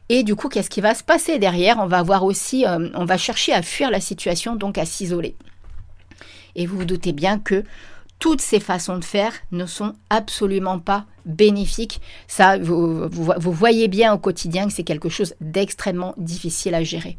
Et 0.09 0.23
du 0.23 0.35
coup, 0.35 0.49
qu'est-ce 0.49 0.69
qui 0.69 0.81
va 0.81 0.95
se 0.95 1.03
passer 1.03 1.39
derrière? 1.39 1.77
On 1.79 1.87
va 1.87 2.01
voir 2.03 2.23
aussi, 2.23 2.65
euh, 2.65 2.89
on 2.95 3.05
va 3.05 3.17
chercher 3.17 3.53
à 3.53 3.61
fuir 3.61 3.91
la 3.91 3.99
situation, 3.99 4.55
donc 4.55 4.77
à 4.77 4.85
s'isoler. 4.85 5.35
Et 6.55 6.65
vous 6.65 6.77
vous 6.77 6.85
doutez 6.85 7.11
bien 7.11 7.39
que 7.39 7.63
toutes 8.17 8.41
ces 8.41 8.59
façons 8.59 8.97
de 8.97 9.05
faire 9.05 9.33
ne 9.51 9.65
sont 9.65 9.93
absolument 10.09 10.79
pas 10.79 11.05
bénéfiques. 11.25 12.01
Ça, 12.27 12.57
vous, 12.57 13.07
vous 13.07 13.51
voyez 13.51 13.87
bien 13.87 14.13
au 14.13 14.17
quotidien 14.17 14.67
que 14.67 14.73
c'est 14.73 14.83
quelque 14.83 15.09
chose 15.09 15.35
d'extrêmement 15.41 16.13
difficile 16.17 16.75
à 16.75 16.83
gérer. 16.83 17.17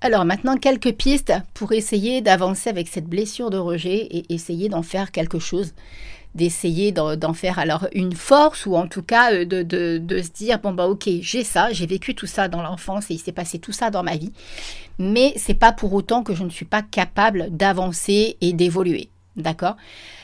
Alors 0.00 0.24
maintenant, 0.24 0.56
quelques 0.56 0.92
pistes 0.92 1.32
pour 1.54 1.72
essayer 1.72 2.20
d'avancer 2.20 2.70
avec 2.70 2.86
cette 2.86 3.06
blessure 3.06 3.50
de 3.50 3.58
rejet 3.58 3.96
et 3.96 4.32
essayer 4.32 4.68
d'en 4.68 4.82
faire 4.82 5.10
quelque 5.10 5.38
chose. 5.38 5.74
d'essayer 6.34 6.92
d'en 6.92 7.32
faire 7.32 7.58
alors 7.58 7.88
une 7.94 8.12
force 8.12 8.66
ou 8.66 8.76
en 8.76 8.86
tout 8.86 9.02
cas 9.02 9.32
euh, 9.32 9.44
de, 9.46 10.22
se 10.22 10.30
dire 10.30 10.58
bon 10.58 10.72
bah 10.72 10.86
ok 10.86 11.08
j'ai 11.22 11.42
ça 11.42 11.72
j'ai 11.72 11.86
vécu 11.86 12.14
tout 12.14 12.26
ça 12.26 12.48
dans 12.48 12.60
l'enfance 12.62 13.10
et 13.10 13.14
il 13.14 13.18
s'est 13.18 13.32
passé 13.32 13.58
tout 13.58 13.72
ça 13.72 13.90
dans 13.90 14.02
ma 14.02 14.16
vie 14.16 14.32
mais 14.98 15.32
c'est 15.36 15.58
pas 15.58 15.72
pour 15.72 15.94
autant 15.94 16.22
que 16.22 16.34
je 16.34 16.44
ne 16.44 16.50
suis 16.50 16.66
pas 16.66 16.82
capable 16.82 17.48
d'avancer 17.50 18.36
et 18.42 18.52
d'évoluer 18.52 19.08
d'accord? 19.38 19.76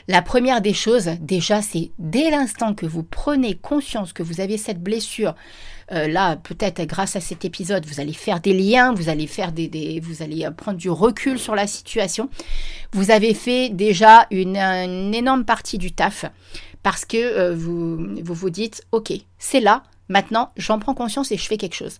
La 0.07 0.21
première 0.21 0.61
des 0.61 0.73
choses 0.73 1.09
déjà 1.19 1.61
c'est 1.61 1.91
dès 1.97 2.29
l'instant 2.29 2.73
que 2.73 2.85
vous 2.85 3.03
prenez 3.03 3.55
conscience 3.55 4.13
que 4.13 4.23
vous 4.23 4.41
avez 4.41 4.57
cette 4.57 4.81
blessure 4.81 5.35
euh, 5.91 6.07
là, 6.07 6.35
peut-être 6.35 6.83
grâce 6.85 7.15
à 7.15 7.21
cet 7.21 7.45
épisode, 7.45 7.85
vous 7.85 7.99
allez 7.99 8.13
faire 8.13 8.39
des 8.39 8.53
liens, 8.53 8.93
vous 8.93 9.09
allez 9.09 9.27
faire 9.27 9.51
des, 9.51 9.99
vous 10.03 10.23
allez 10.23 10.45
euh, 10.45 10.51
prendre 10.51 10.77
du 10.77 10.89
recul 10.89 11.37
sur 11.37 11.53
la 11.53 11.67
situation. 11.67 12.29
Vous 12.91 13.11
avez 13.11 13.33
fait 13.33 13.69
déjà 13.69 14.25
une, 14.31 14.55
énorme 15.13 15.45
partie 15.45 15.77
du 15.77 15.91
taf 15.91 16.25
parce 16.81 17.05
que 17.05 17.17
euh, 17.17 17.55
vous, 17.55 17.97
vous 18.23 18.49
dites, 18.49 18.83
ok, 18.91 19.13
c'est 19.37 19.59
là, 19.59 19.83
Maintenant, 20.07 20.51
j'en 20.55 20.77
prends 20.77 20.93
conscience 20.93 21.31
et 21.31 21.37
je 21.37 21.47
fais 21.47 21.57
quelque 21.57 21.73
chose. 21.73 21.97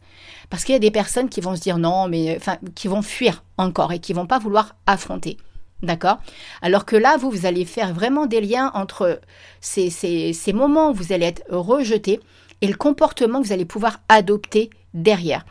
Parce 0.52 0.64
qu'il 0.64 0.74
y 0.74 0.76
a 0.76 0.80
des 0.80 0.92
personnes 0.92 1.28
qui 1.28 1.42
vont 1.42 1.56
se 1.56 1.62
dire 1.62 1.80
non, 1.80 2.08
mais 2.08 2.38
qui 2.76 2.88
vont 2.88 3.02
fuir 3.02 3.44
encore 3.58 3.94
et 3.94 3.98
qui 3.98 4.14
vont 4.14 4.28
pas 4.28 4.38
vouloir 4.38 4.76
affronter. 4.86 5.38
D'accord 5.82 6.18
Alors 6.62 6.86
que 6.86 6.96
là, 6.96 7.18
vous, 7.18 7.30
vous 7.30 7.46
allez 7.46 7.66
faire 7.66 7.94
vraiment 7.94 8.26
des 8.26 8.42
liens 8.42 8.72
entre 8.74 9.20
ces, 9.62 10.54
moments 10.54 10.92
où 10.92 10.94
vous 10.94 11.14
allez 11.14 11.26
être 11.26 11.44
rejeté 11.50 12.20
et 12.62 12.68
le 12.68 12.76
comportement 12.76 13.42
que 13.42 13.48
vous 13.48 13.54
allez 13.54 13.66
pouvoir 13.66 14.00
adopter 14.10 14.70
derrière. 14.94 15.46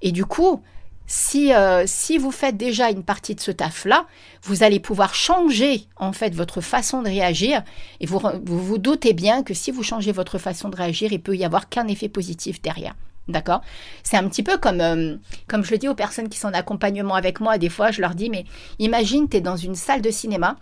Et 0.00 0.12
du 0.12 0.24
coup, 0.24 0.62
si, 1.06 1.52
euh, 1.52 1.84
si 1.86 2.16
vous 2.18 2.30
faites 2.30 2.56
déjà 2.56 2.90
une 2.90 3.02
partie 3.02 3.34
de 3.34 3.40
ce 3.40 3.50
taf-là, 3.50 4.06
vous 4.42 4.62
allez 4.62 4.80
pouvoir 4.80 5.14
changer 5.14 5.86
en 5.96 6.12
fait 6.12 6.34
votre 6.34 6.60
façon 6.60 7.02
de 7.02 7.08
réagir. 7.08 7.62
Et 8.00 8.06
vous, 8.06 8.20
vous, 8.44 8.78
doutez 8.78 9.12
bien 9.12 9.42
que 9.42 9.54
si 9.54 9.70
vous 9.70 9.82
changez 9.82 10.12
votre 10.12 10.38
façon 10.38 10.68
de 10.68 10.76
réagir, 10.76 11.12
il 11.12 11.20
peut 11.20 11.36
y 11.36 11.44
avoir 11.44 11.68
qu'un 11.68 11.88
effet 11.88 12.08
positif 12.08 12.62
derrière. 12.62 12.94
D'accord? 13.28 13.62
C'est 14.02 14.16
un 14.16 14.28
petit 14.28 14.42
peu 14.42 14.58
comme, 14.58 14.80
euh, 14.80 15.16
comme 15.46 15.64
je 15.64 15.70
le 15.70 15.78
dis 15.78 15.88
aux 15.88 15.94
personnes 15.94 16.28
qui 16.28 16.38
sont 16.38 16.48
en 16.48 16.54
accompagnement 16.54 17.14
avec 17.14 17.40
moi. 17.40 17.58
Des 17.58 17.70
fois, 17.70 17.90
je 17.90 18.00
leur 18.00 18.14
dis, 18.14 18.28
mais 18.28 18.44
imagine, 18.78 19.28
tu 19.28 19.38
es 19.38 19.40
dans 19.40 19.56
une 19.56 19.74
salle 19.74 20.02
de 20.02 20.10
cinéma 20.10 20.56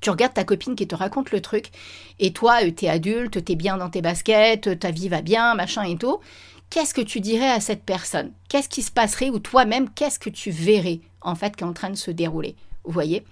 tu 0.00 0.10
regardes 0.10 0.34
ta 0.34 0.44
copine 0.44 0.74
qui 0.74 0.86
te 0.86 0.94
raconte 0.94 1.30
le 1.30 1.40
truc, 1.40 1.70
et 2.18 2.32
toi, 2.32 2.58
euh, 2.62 2.70
t'es 2.70 2.88
adulte, 2.88 3.44
t'es 3.44 3.54
bien 3.54 3.76
dans 3.76 3.90
tes 3.90 4.02
baskets, 4.02 4.78
ta 4.78 4.90
vie 4.90 5.08
va 5.08 5.22
bien, 5.22 5.54
machin 5.54 5.84
et 5.84 5.96
tout. 5.96 6.20
Qu'est-ce 6.70 6.94
que 6.94 7.00
tu 7.00 7.20
dirais 7.20 7.50
à 7.50 7.60
cette 7.60 7.84
personne? 7.84 8.32
Qu'est-ce 8.48 8.68
qui 8.68 8.82
se 8.82 8.90
passerait? 8.90 9.30
Ou 9.30 9.38
toi-même, 9.38 9.88
qu'est-ce 9.90 10.18
que 10.18 10.30
tu 10.30 10.50
verrais 10.50 11.00
en 11.20 11.34
fait 11.34 11.54
qui 11.56 11.64
est 11.64 11.66
en 11.66 11.72
train 11.72 11.90
de 11.90 11.96
se 11.96 12.10
dérouler? 12.10 12.56
Vous 12.84 12.92
voyez? 12.92 13.24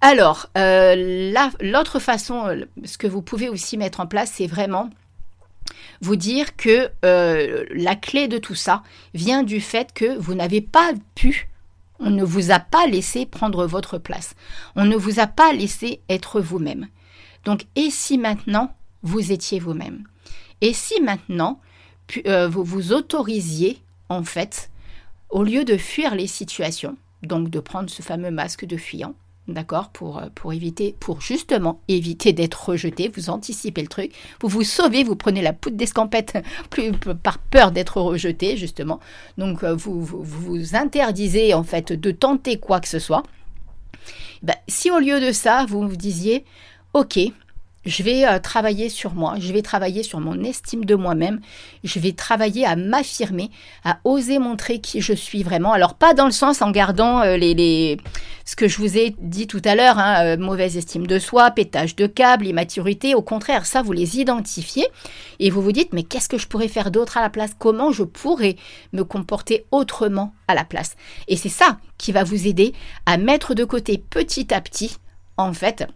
Alors, 0.00 0.48
euh, 0.58 1.32
l'autre 1.60 1.98
façon, 1.98 2.66
ce 2.84 2.98
que 2.98 3.06
vous 3.06 3.22
pouvez 3.22 3.48
aussi 3.48 3.78
mettre 3.78 4.00
en 4.00 4.06
place, 4.06 4.30
c'est 4.34 4.46
vraiment 4.46 4.90
vous 6.00 6.16
dire 6.16 6.56
que 6.56 6.90
la 7.02 7.96
clé 7.96 8.28
de 8.28 8.38
tout 8.38 8.54
ça 8.54 8.82
vient 9.14 9.42
du 9.42 9.60
fait 9.60 9.92
que 9.92 10.16
vous 10.18 10.34
n'avez 10.34 10.60
pas 10.60 10.92
pu 11.14 11.48
on 12.00 12.10
ne 12.10 12.24
vous 12.24 12.50
a 12.50 12.58
pas 12.58 12.86
laissé 12.86 13.26
prendre 13.26 13.66
votre 13.66 13.98
place. 13.98 14.34
On 14.76 14.84
ne 14.84 14.96
vous 14.96 15.20
a 15.20 15.26
pas 15.26 15.52
laissé 15.52 16.00
être 16.08 16.40
vous-même. 16.40 16.88
Donc, 17.44 17.66
et 17.76 17.90
si 17.90 18.18
maintenant 18.18 18.74
vous 19.02 19.32
étiez 19.32 19.58
vous-même? 19.58 20.04
Et 20.60 20.72
si 20.72 21.00
maintenant 21.00 21.60
euh, 22.26 22.48
vous 22.48 22.64
vous 22.64 22.92
autorisiez, 22.92 23.78
en 24.08 24.24
fait, 24.24 24.70
au 25.30 25.42
lieu 25.42 25.64
de 25.64 25.76
fuir 25.76 26.14
les 26.14 26.26
situations, 26.26 26.96
donc 27.22 27.50
de 27.50 27.60
prendre 27.60 27.90
ce 27.90 28.02
fameux 28.02 28.30
masque 28.30 28.64
de 28.64 28.76
fuyant, 28.76 29.14
d'accord, 29.48 29.90
pour, 29.90 30.18
euh, 30.18 30.28
pour 30.34 30.52
éviter, 30.52 30.96
pour 30.98 31.20
justement 31.20 31.80
éviter 31.88 32.32
d'être 32.32 32.68
rejeté, 32.68 33.10
vous 33.14 33.30
anticipez 33.30 33.82
le 33.82 33.88
truc, 33.88 34.12
vous 34.40 34.48
vous 34.48 34.62
sauvez, 34.62 35.04
vous 35.04 35.16
prenez 35.16 35.42
la 35.42 35.52
poudre 35.52 35.76
d'escampette 35.76 36.38
plus, 36.70 36.92
par 36.92 37.38
peur 37.38 37.70
d'être 37.70 38.00
rejeté, 38.00 38.56
justement. 38.56 39.00
Donc 39.38 39.62
euh, 39.62 39.74
vous, 39.74 40.02
vous, 40.02 40.76
interdisez 40.76 41.54
en 41.54 41.62
fait 41.62 41.92
de 41.92 42.10
tenter 42.10 42.58
quoi 42.58 42.80
que 42.80 42.88
ce 42.88 42.98
soit. 42.98 43.22
Ben, 44.42 44.56
si 44.68 44.90
au 44.90 44.98
lieu 44.98 45.20
de 45.20 45.32
ça, 45.32 45.66
vous 45.68 45.86
vous 45.88 45.96
disiez, 45.96 46.44
ok, 46.92 47.18
je 47.86 48.02
vais 48.02 48.26
euh, 48.26 48.38
travailler 48.38 48.88
sur 48.88 49.14
moi, 49.14 49.34
je 49.38 49.52
vais 49.52 49.62
travailler 49.62 50.02
sur 50.02 50.20
mon 50.20 50.42
estime 50.42 50.84
de 50.84 50.94
moi-même, 50.94 51.40
je 51.82 51.98
vais 51.98 52.12
travailler 52.12 52.64
à 52.64 52.76
m'affirmer, 52.76 53.50
à 53.84 53.98
oser 54.04 54.38
montrer 54.38 54.80
qui 54.80 55.00
je 55.00 55.12
suis 55.12 55.42
vraiment. 55.42 55.72
Alors 55.72 55.94
pas 55.94 56.14
dans 56.14 56.26
le 56.26 56.32
sens 56.32 56.62
en 56.62 56.70
gardant 56.70 57.20
euh, 57.20 57.36
les, 57.36 57.54
les, 57.54 57.98
ce 58.44 58.56
que 58.56 58.68
je 58.68 58.78
vous 58.78 58.96
ai 58.98 59.14
dit 59.18 59.46
tout 59.46 59.62
à 59.64 59.74
l'heure, 59.74 59.98
hein, 59.98 60.24
euh, 60.24 60.36
mauvaise 60.36 60.76
estime 60.76 61.06
de 61.06 61.18
soi, 61.18 61.50
pétage 61.50 61.96
de 61.96 62.06
câble, 62.06 62.46
immaturité. 62.46 63.14
Au 63.14 63.22
contraire, 63.22 63.66
ça 63.66 63.82
vous 63.82 63.92
les 63.92 64.18
identifiez 64.18 64.86
et 65.38 65.50
vous 65.50 65.62
vous 65.62 65.72
dites 65.72 65.92
mais 65.92 66.02
qu'est-ce 66.02 66.28
que 66.28 66.38
je 66.38 66.48
pourrais 66.48 66.68
faire 66.68 66.90
d'autre 66.90 67.18
à 67.18 67.22
la 67.22 67.30
place? 67.30 67.52
Comment 67.58 67.92
je 67.92 68.04
pourrais 68.04 68.56
me 68.92 69.04
comporter 69.04 69.66
autrement 69.70 70.32
à 70.48 70.54
la 70.54 70.64
place? 70.64 70.96
Et 71.28 71.36
c'est 71.36 71.48
ça 71.48 71.78
qui 71.98 72.12
va 72.12 72.24
vous 72.24 72.46
aider 72.46 72.72
à 73.06 73.16
mettre 73.16 73.54
de 73.54 73.64
côté 73.64 73.98
petit 73.98 74.52
à 74.52 74.60
petit 74.60 74.96
en 75.36 75.52
fait 75.52 75.86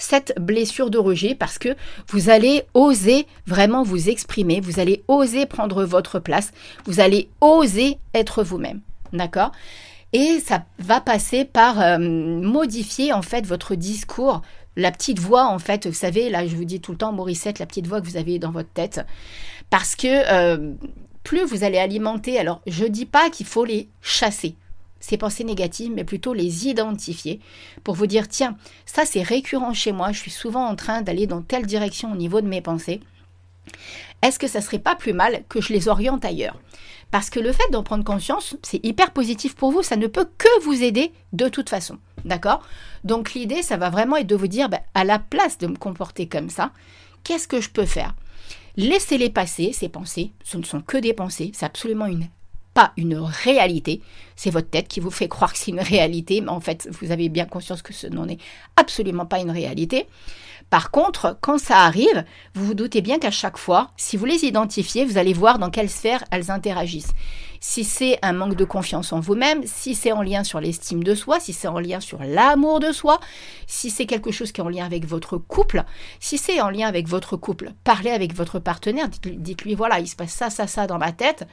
cette 0.00 0.34
blessure 0.40 0.90
de 0.90 0.98
rejet 0.98 1.34
parce 1.34 1.58
que 1.58 1.76
vous 2.08 2.30
allez 2.30 2.64
oser 2.74 3.26
vraiment 3.46 3.82
vous 3.82 4.08
exprimer, 4.08 4.60
vous 4.60 4.80
allez 4.80 5.04
oser 5.08 5.46
prendre 5.46 5.84
votre 5.84 6.18
place, 6.18 6.52
vous 6.86 7.00
allez 7.00 7.28
oser 7.40 7.98
être 8.14 8.42
vous-même. 8.42 8.80
D'accord? 9.12 9.52
Et 10.12 10.40
ça 10.40 10.64
va 10.78 11.00
passer 11.00 11.44
par 11.44 11.80
euh, 11.80 11.98
modifier 11.98 13.12
en 13.12 13.22
fait 13.22 13.46
votre 13.46 13.74
discours, 13.74 14.42
la 14.76 14.90
petite 14.90 15.18
voix 15.18 15.46
en 15.46 15.58
fait, 15.58 15.86
vous 15.86 15.92
savez, 15.92 16.30
là 16.30 16.46
je 16.46 16.56
vous 16.56 16.64
dis 16.64 16.80
tout 16.80 16.92
le 16.92 16.98
temps 16.98 17.12
Morissette, 17.12 17.58
la 17.58 17.66
petite 17.66 17.86
voix 17.86 18.00
que 18.00 18.06
vous 18.06 18.16
avez 18.16 18.38
dans 18.38 18.50
votre 18.50 18.70
tête. 18.70 19.00
Parce 19.68 19.94
que 19.94 20.08
euh, 20.32 20.72
plus 21.22 21.44
vous 21.44 21.62
allez 21.62 21.78
alimenter, 21.78 22.38
alors 22.38 22.60
je 22.66 22.86
dis 22.86 23.06
pas 23.06 23.30
qu'il 23.30 23.46
faut 23.46 23.64
les 23.64 23.88
chasser 24.00 24.56
ces 25.00 25.16
pensées 25.16 25.44
négatives, 25.44 25.92
mais 25.94 26.04
plutôt 26.04 26.34
les 26.34 26.68
identifier 26.68 27.40
pour 27.82 27.94
vous 27.94 28.06
dire, 28.06 28.28
tiens, 28.28 28.56
ça 28.86 29.04
c'est 29.04 29.22
récurrent 29.22 29.74
chez 29.74 29.92
moi, 29.92 30.12
je 30.12 30.20
suis 30.20 30.30
souvent 30.30 30.66
en 30.66 30.76
train 30.76 31.02
d'aller 31.02 31.26
dans 31.26 31.42
telle 31.42 31.66
direction 31.66 32.12
au 32.12 32.16
niveau 32.16 32.40
de 32.40 32.48
mes 32.48 32.60
pensées. 32.60 33.00
Est-ce 34.22 34.38
que 34.38 34.48
ça 34.48 34.60
serait 34.60 34.78
pas 34.78 34.94
plus 34.94 35.12
mal 35.12 35.44
que 35.48 35.60
je 35.60 35.72
les 35.72 35.88
oriente 35.88 36.24
ailleurs? 36.24 36.60
Parce 37.10 37.30
que 37.30 37.40
le 37.40 37.52
fait 37.52 37.70
d'en 37.72 37.82
prendre 37.82 38.04
conscience, 38.04 38.56
c'est 38.62 38.84
hyper 38.84 39.10
positif 39.10 39.56
pour 39.56 39.72
vous, 39.72 39.82
ça 39.82 39.96
ne 39.96 40.06
peut 40.06 40.28
que 40.38 40.62
vous 40.62 40.82
aider 40.82 41.12
de 41.32 41.48
toute 41.48 41.70
façon. 41.70 41.98
D'accord? 42.24 42.62
Donc 43.02 43.32
l'idée, 43.32 43.62
ça 43.62 43.76
va 43.76 43.90
vraiment 43.90 44.16
être 44.16 44.26
de 44.26 44.36
vous 44.36 44.46
dire, 44.46 44.68
ben, 44.68 44.80
à 44.94 45.04
la 45.04 45.18
place 45.18 45.58
de 45.58 45.66
me 45.66 45.76
comporter 45.76 46.28
comme 46.28 46.50
ça, 46.50 46.70
qu'est-ce 47.24 47.48
que 47.48 47.60
je 47.60 47.70
peux 47.70 47.86
faire? 47.86 48.14
Laissez-les 48.76 49.30
passer, 49.30 49.72
ces 49.72 49.88
pensées. 49.88 50.32
Ce 50.44 50.56
ne 50.56 50.62
sont 50.62 50.80
que 50.80 50.96
des 50.96 51.12
pensées. 51.12 51.50
C'est 51.54 51.66
absolument 51.66 52.06
une 52.06 52.28
une 52.96 53.16
réalité. 53.16 54.00
C'est 54.36 54.50
votre 54.50 54.70
tête 54.70 54.88
qui 54.88 55.00
vous 55.00 55.10
fait 55.10 55.28
croire 55.28 55.52
que 55.52 55.58
c'est 55.58 55.70
une 55.70 55.80
réalité, 55.80 56.40
mais 56.40 56.50
en 56.50 56.60
fait, 56.60 56.88
vous 57.00 57.10
avez 57.10 57.28
bien 57.28 57.46
conscience 57.46 57.82
que 57.82 57.92
ce 57.92 58.06
n'en 58.06 58.28
est 58.28 58.38
absolument 58.76 59.26
pas 59.26 59.40
une 59.40 59.50
réalité. 59.50 60.06
Par 60.70 60.92
contre, 60.92 61.36
quand 61.40 61.58
ça 61.58 61.78
arrive, 61.78 62.24
vous 62.54 62.64
vous 62.64 62.74
doutez 62.74 63.00
bien 63.00 63.18
qu'à 63.18 63.32
chaque 63.32 63.58
fois, 63.58 63.90
si 63.96 64.16
vous 64.16 64.24
les 64.24 64.44
identifiez, 64.44 65.04
vous 65.04 65.18
allez 65.18 65.32
voir 65.32 65.58
dans 65.58 65.70
quelle 65.70 65.90
sphère 65.90 66.24
elles 66.30 66.52
interagissent. 66.52 67.12
Si 67.58 67.82
c'est 67.82 68.18
un 68.22 68.32
manque 68.32 68.54
de 68.54 68.64
confiance 68.64 69.12
en 69.12 69.18
vous-même, 69.18 69.62
si 69.66 69.96
c'est 69.96 70.12
en 70.12 70.22
lien 70.22 70.44
sur 70.44 70.60
l'estime 70.60 71.02
de 71.02 71.14
soi, 71.16 71.40
si 71.40 71.52
c'est 71.52 71.68
en 71.68 71.80
lien 71.80 71.98
sur 71.98 72.22
l'amour 72.22 72.78
de 72.78 72.92
soi, 72.92 73.20
si 73.66 73.90
c'est 73.90 74.06
quelque 74.06 74.30
chose 74.30 74.52
qui 74.52 74.60
est 74.60 74.64
en 74.64 74.68
lien 74.68 74.86
avec 74.86 75.04
votre 75.04 75.36
couple, 75.36 75.84
si 76.20 76.38
c'est 76.38 76.60
en 76.60 76.70
lien 76.70 76.86
avec 76.86 77.08
votre 77.08 77.36
couple, 77.36 77.72
parlez 77.84 78.10
avec 78.10 78.32
votre 78.32 78.60
partenaire, 78.60 79.08
dites-lui 79.08 79.74
voilà, 79.74 79.98
il 79.98 80.08
se 80.08 80.16
passe 80.16 80.32
ça, 80.32 80.50
ça, 80.50 80.68
ça 80.68 80.86
dans 80.86 80.98
ma 80.98 81.12
tête, 81.12 81.46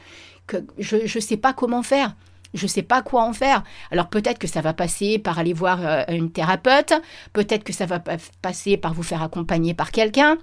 que 0.46 0.58
je 0.78 0.98
ne 0.98 1.22
sais 1.22 1.38
pas 1.38 1.54
comment 1.54 1.84
faire. 1.84 2.16
Je 2.58 2.64
ne 2.66 2.70
sais 2.70 2.82
pas 2.82 3.02
quoi 3.02 3.24
en 3.24 3.34
faire. 3.34 3.64
Alors 3.92 4.10
peut-être 4.10 4.40
que 4.40 4.48
ça 4.48 4.62
va 4.62 4.74
passer 4.74 5.20
par 5.20 5.40
aller 5.40 5.54
voir 5.54 5.80
euh, 5.82 6.04
une 6.10 6.32
thérapeute, 6.32 6.94
peut-être 7.34 7.64
que 7.64 7.74
ça 7.74 7.86
va 7.86 8.02
passer 8.42 8.78
par 8.78 8.94
vous 8.94 9.04
faire 9.04 9.24
accompagner 9.24 9.74
par 9.74 9.92
quelqu'un, 9.92 10.38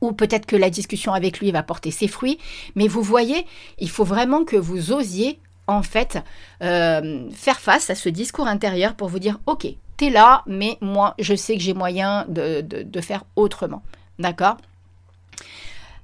ou 0.00 0.12
peut-être 0.12 0.46
que 0.46 0.56
la 0.56 0.70
discussion 0.70 1.12
avec 1.12 1.40
lui 1.40 1.50
va 1.50 1.62
porter 1.62 1.90
ses 1.90 2.08
fruits. 2.08 2.38
Mais 2.74 2.88
vous 2.88 3.02
voyez, 3.02 3.46
il 3.78 3.90
faut 3.90 4.04
vraiment 4.04 4.44
que 4.44 4.56
vous 4.56 4.92
osiez 4.92 5.38
en 5.66 5.82
fait 5.82 6.18
euh, 6.62 7.28
faire 7.32 7.60
face 7.60 7.90
à 7.90 7.94
ce 7.94 8.08
discours 8.08 8.46
intérieur 8.46 8.94
pour 8.94 9.08
vous 9.08 9.18
dire, 9.18 9.38
ok, 9.46 9.66
t'es 9.96 10.10
là, 10.10 10.42
mais 10.46 10.78
moi, 10.80 11.14
je 11.18 11.34
sais 11.34 11.54
que 11.54 11.62
j'ai 11.62 11.74
moyen 11.74 12.26
de, 12.28 13.00
faire 13.00 13.24
autrement. 13.36 13.82
D'accord? 14.18 14.56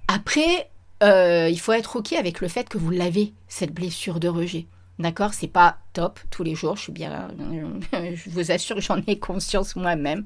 Après, 0.09 0.71
euh, 1.03 1.49
il 1.51 1.59
faut 1.59 1.73
être 1.73 1.97
OK 1.97 2.13
avec 2.13 2.41
le 2.41 2.49
fait 2.49 2.69
que 2.69 2.79
vous 2.79 2.91
l'avez, 2.91 3.33
cette 3.49 3.73
blessure 3.73 4.21
de 4.21 4.29
rejet. 4.29 4.67
D'accord 4.99 5.35
C'est 5.35 5.49
pas 5.49 5.79
top 5.93 6.19
tous 6.31 6.43
les 6.43 6.55
jours, 6.55 6.77
je. 6.77 6.91
Je 6.93 8.31
vous 8.31 8.51
assure 8.51 8.81
j'en 8.81 9.01
ai 9.07 9.19
conscience 9.19 9.77
moi-même. 9.77 10.25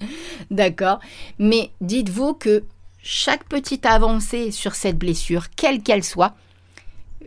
D'accord 0.50 1.00
Mais 1.38 1.70
dites-vous 1.80 2.34
que 2.34 2.64
chaque 3.02 3.44
petite 3.44 3.86
avancée 3.86 4.50
sur 4.50 4.74
cette 4.74 4.98
blessure, 4.98 5.50
quelle 5.50 5.82
qu'elle 5.82 6.04
soit, 6.04 6.34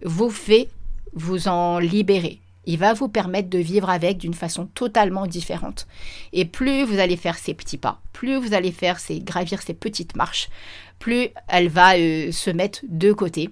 vous 0.04 0.30
fait 0.30 0.70
vous 1.14 1.48
en 1.48 1.80
libérer. 1.80 2.40
il 2.66 2.80
va 2.80 2.94
vous 2.94 3.08
permettre 3.08 3.50
de 3.50 3.60
vivre 3.60 3.90
avec 3.90 4.18
d'une 4.18 4.34
façon 4.34 4.66
totalement 4.66 5.28
différente. 5.28 5.86
Et 6.32 6.46
plus 6.46 6.84
vous 6.86 6.98
allez 7.00 7.18
faire 7.18 7.38
ces 7.38 7.54
petits 7.54 7.78
pas, 7.78 8.02
plus 8.14 8.38
vous 8.38 8.54
allez 8.54 8.72
faire 8.72 9.00
ces 9.00 9.20
gravir 9.20 9.62
ces 9.62 9.74
petites 9.74 10.16
marches, 10.16 10.50
plus 10.98 11.30
elle 11.48 11.68
va 11.68 11.98
euh, 11.98 12.32
se 12.32 12.50
mettre 12.50 12.80
de 12.88 13.12
côté. 13.14 13.50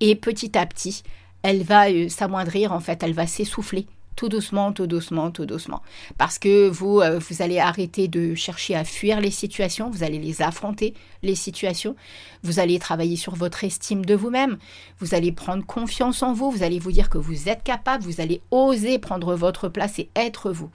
Et 0.00 0.14
petit 0.14 0.56
à 0.58 0.66
petit, 0.66 1.02
elle 1.46 1.62
va 1.62 1.88
euh, 1.88 2.08
s'amoindrir, 2.08 2.72
en 2.72 2.80
fait, 2.80 3.04
elle 3.04 3.12
va 3.12 3.28
s'essouffler. 3.28 3.86
Tout 4.16 4.28
doucement, 4.28 4.72
tout 4.72 4.88
doucement, 4.88 5.30
tout 5.30 5.46
doucement. 5.46 5.80
Parce 6.18 6.38
que 6.38 6.68
vous, 6.68 7.00
euh, 7.00 7.20
vous 7.20 7.40
allez 7.42 7.60
arrêter 7.60 8.08
de 8.08 8.34
chercher 8.34 8.74
à 8.74 8.82
fuir 8.82 9.20
les 9.20 9.30
situations, 9.30 9.88
vous 9.88 10.02
allez 10.02 10.18
les 10.18 10.42
affronter, 10.42 10.94
les 11.22 11.36
situations. 11.36 11.94
Vous 12.42 12.58
allez 12.58 12.80
travailler 12.80 13.16
sur 13.16 13.36
votre 13.36 13.62
estime 13.62 14.04
de 14.04 14.14
vous-même, 14.14 14.58
vous 14.98 15.14
allez 15.14 15.30
prendre 15.30 15.64
confiance 15.64 16.22
en 16.24 16.32
vous, 16.32 16.50
vous 16.50 16.64
allez 16.64 16.80
vous 16.80 16.92
dire 16.92 17.10
que 17.10 17.18
vous 17.18 17.48
êtes 17.48 17.62
capable, 17.62 18.02
vous 18.02 18.20
allez 18.20 18.40
oser 18.50 18.98
prendre 18.98 19.36
votre 19.36 19.68
place 19.68 20.00
et 20.00 20.08
être 20.16 20.50
vous. 20.50 20.70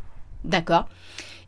D'accord? 0.45 0.87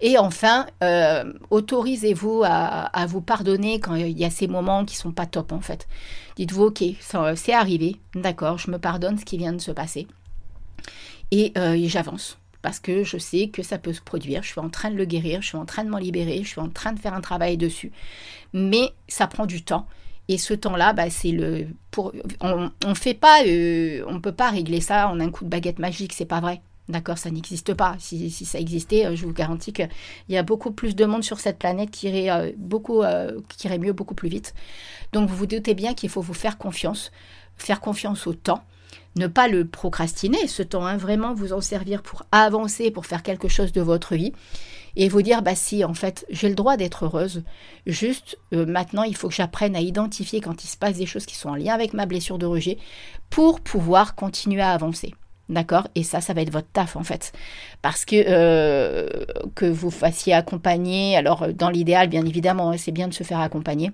Et 0.06 0.18
enfin, 0.18 0.68
euh, 0.84 1.32
autorisez-vous 1.50 2.44
à, 2.46 3.06
vous 3.08 3.22
pardonner 3.22 3.80
quand 3.80 3.96
il 3.96 4.20
y 4.20 4.26
a 4.26 4.30
ces 4.30 4.50
moments 4.50 4.84
qui 4.84 4.98
sont 4.98 5.14
pas 5.14 5.26
top 5.26 5.54
en 5.54 5.62
fait. 5.62 5.88
Dites-vous, 6.36 6.64
ok, 6.64 6.84
c'est 7.36 7.54
arrivé, 7.54 7.96
d'accord, 8.14 8.58
je 8.58 8.70
me 8.70 8.78
pardonne 8.78 9.18
ce 9.18 9.24
qui 9.24 9.38
vient 9.38 9.54
de 9.54 9.62
se 9.62 9.72
passer. 9.72 10.08
Euh, 11.34 11.74
et, 11.74 11.88
j'avance 11.88 12.38
parce 12.62 12.82
que 12.82 13.06
je 13.06 13.18
sais 13.18 13.48
que 13.48 13.64
ça 13.64 13.78
peut 13.78 13.94
se 13.94 14.02
produire. 14.02 14.44
Je 14.44 14.50
suis 14.50 14.60
en 14.60 14.70
train 14.70 14.92
de 14.92 14.98
le 14.98 15.06
guérir, 15.06 15.42
je 15.42 15.48
suis 15.48 15.58
en 15.58 15.66
train 15.66 15.86
de 15.86 15.90
m'en 15.90 16.00
libérer, 16.00 16.44
je 16.44 16.50
suis 16.50 16.62
en 16.62 16.70
train 16.70 16.92
de 16.92 17.00
faire 17.00 17.14
un 17.14 17.22
travail 17.22 17.56
dessus. 17.56 17.94
Mais 18.52 18.92
ça 19.08 19.28
prend 19.28 19.46
du 19.46 19.64
temps. 19.64 19.88
Et 20.28 20.38
ce 20.38 20.54
temps-là, 20.54 20.92
bah, 20.92 21.10
c'est 21.10 21.32
le. 21.32 21.68
Pour, 21.92 22.14
on 22.42 22.70
ne 22.86 22.94
fait 22.94 23.18
euh, 23.24 24.04
on 24.08 24.20
peut 24.20 24.32
pas 24.34 24.50
régler 24.50 24.82
ça 24.82 25.08
en 25.08 25.22
un 25.22 25.30
coup 25.30 25.46
de 25.46 25.50
baguette 25.50 25.80
magique, 25.80 26.12
c'est 26.12 26.26
pas 26.26 26.42
vrai. 26.42 26.62
D'accord, 26.90 27.18
ça 27.18 27.32
n'existe 27.32 27.74
pas. 27.74 27.96
Si, 28.00 28.30
ça 28.30 28.60
existait, 28.60 29.06
euh, 29.06 29.16
je 29.16 29.26
vous 29.26 29.34
garantis 29.34 29.72
qu'il 29.72 29.90
y 30.30 30.38
a 30.38 30.44
beaucoup 30.44 30.72
plus 30.72 30.96
de 30.96 31.06
monde 31.06 31.24
sur 31.24 31.40
cette 31.40 31.58
planète 31.58 31.92
qui 31.92 32.10
irait, 32.10 32.54
beaucoup, 32.58 33.04
qui 33.48 33.68
irait 33.68 33.80
mieux 33.80 33.94
beaucoup 33.94 34.16
plus 34.16 34.30
vite. 34.30 34.54
Donc 35.14 35.30
vous 35.30 35.36
vous 35.36 35.46
doutez 35.46 35.76
bien 35.76 35.94
qu'il 35.94 36.10
faut 36.10 36.22
vous 36.22 36.34
faire 36.34 36.58
confiance, 36.58 37.12
faire 37.58 37.80
confiance 37.80 38.28
au 38.28 38.34
temps 38.34 38.64
ne 39.16 39.28
pas 39.28 39.48
le 39.48 39.66
procrastiner, 39.66 40.48
ce 40.48 40.64
temps, 40.64 40.86
hein, 40.86 40.98
vraiment 40.98 41.34
vous 41.34 41.54
en 41.54 41.62
servir 41.62 42.02
pour 42.02 42.24
avancer, 42.32 42.92
pour 42.92 43.06
faire 43.06 43.24
quelque 43.24 43.48
chose 43.48 43.72
de 43.72 43.82
votre 43.82 44.16
vie, 44.16 44.34
et 44.96 45.10
vous 45.10 45.22
dire, 45.22 45.42
bah 45.42 45.56
si, 45.56 45.84
en 45.84 45.94
fait, 45.94 46.26
j'ai 46.30 46.50
le 46.50 46.56
droit 46.56 46.78
d'être 46.78 47.06
heureuse, 47.06 47.44
juste 47.86 48.38
euh, 48.54 48.66
maintenant, 48.66 49.04
il 49.04 49.16
faut 49.16 49.28
que 49.28 49.34
j'apprenne 49.34 49.76
à 49.76 49.82
identifier 49.82 50.42
quand 50.42 50.64
il 50.64 50.68
se 50.68 50.78
passe 50.78 50.98
des 50.98 51.06
choses 51.06 51.26
qui 51.26 51.36
sont 51.36 51.50
en 51.50 51.56
lien 51.56 51.74
avec 51.74 51.94
ma 51.94 52.06
blessure 52.06 52.38
de 52.38 52.46
rejet, 52.46 52.78
pour 53.30 53.62
pouvoir 53.62 54.16
continuer 54.16 54.62
à 54.62 54.72
avancer. 54.72 55.14
D'accord? 55.54 55.88
Et 55.94 56.02
ça, 56.02 56.20
ça 56.20 56.34
va 56.34 56.42
être 56.42 56.52
votre 56.52 56.68
taf 56.74 56.96
en 56.96 57.04
fait. 57.04 57.32
Parce 57.84 58.06
que 58.06 58.16
euh, 58.28 59.08
que 59.54 59.66
vous 59.66 59.92
fassiez 59.92 60.34
accompagner, 60.34 61.16
alors 61.16 61.48
dans 61.54 61.70
l'idéal, 61.70 62.10
bien 62.10 62.26
évidemment, 62.26 62.72
hein, 62.72 62.78
c'est 62.78 62.92
bien 62.92 63.08
de 63.08 63.14
se 63.14 63.24
faire 63.24 63.40
accompagner. 63.40 63.92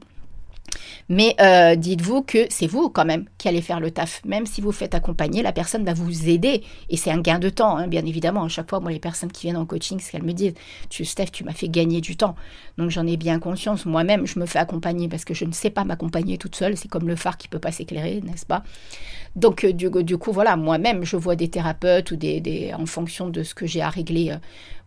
Mais 1.09 1.35
euh, 1.41 1.75
dites-vous 1.75 2.21
que 2.21 2.45
c'est 2.49 2.67
vous 2.67 2.89
quand 2.89 3.05
même 3.05 3.25
qui 3.37 3.47
allez 3.47 3.61
faire 3.61 3.79
le 3.79 3.91
taf. 3.91 4.21
Même 4.25 4.45
si 4.45 4.61
vous 4.61 4.71
faites 4.71 4.93
accompagner, 4.93 5.41
la 5.41 5.51
personne 5.51 5.83
va 5.83 5.93
vous 5.93 6.29
aider. 6.29 6.63
Et 6.89 6.97
c'est 6.97 7.11
un 7.11 7.19
gain 7.19 7.39
de 7.39 7.49
temps, 7.49 7.77
hein, 7.77 7.87
bien 7.87 8.05
évidemment. 8.05 8.43
À 8.43 8.47
chaque 8.47 8.69
fois, 8.69 8.79
moi, 8.79 8.91
les 8.91 8.99
personnes 8.99 9.31
qui 9.31 9.47
viennent 9.47 9.57
en 9.57 9.65
coaching, 9.65 9.99
ce 9.99 10.11
qu'elles 10.11 10.23
me 10.23 10.33
disent, 10.33 10.53
tu, 10.89 11.05
Steph, 11.05 11.27
tu 11.31 11.43
m'as 11.43 11.53
fait 11.53 11.69
gagner 11.69 12.01
du 12.01 12.15
temps. 12.15 12.35
Donc 12.77 12.89
j'en 12.91 13.07
ai 13.07 13.17
bien 13.17 13.39
conscience. 13.39 13.85
Moi-même, 13.85 14.25
je 14.25 14.39
me 14.39 14.45
fais 14.45 14.59
accompagner 14.59 15.07
parce 15.07 15.25
que 15.25 15.33
je 15.33 15.45
ne 15.45 15.51
sais 15.51 15.69
pas 15.69 15.83
m'accompagner 15.83 16.37
toute 16.37 16.55
seule. 16.55 16.77
C'est 16.77 16.87
comme 16.87 17.07
le 17.07 17.15
phare 17.15 17.37
qui 17.37 17.47
peut 17.47 17.59
pas 17.59 17.71
s'éclairer, 17.71 18.21
n'est-ce 18.21 18.45
pas? 18.45 18.63
Donc 19.35 19.63
euh, 19.63 19.73
du, 19.73 19.89
du, 20.03 20.17
coup, 20.17 20.31
voilà, 20.31 20.55
moi-même, 20.55 21.03
je 21.03 21.15
vois 21.15 21.35
des 21.35 21.49
thérapeutes 21.49 22.11
ou 22.11 22.15
des, 22.15 22.73
en 22.77 22.85
fonction 22.85 23.29
de 23.29 23.43
ce 23.43 23.53
que 23.53 23.65
j'ai 23.65 23.81
à 23.81 23.89
régler. 23.89 24.31
Euh, 24.31 24.37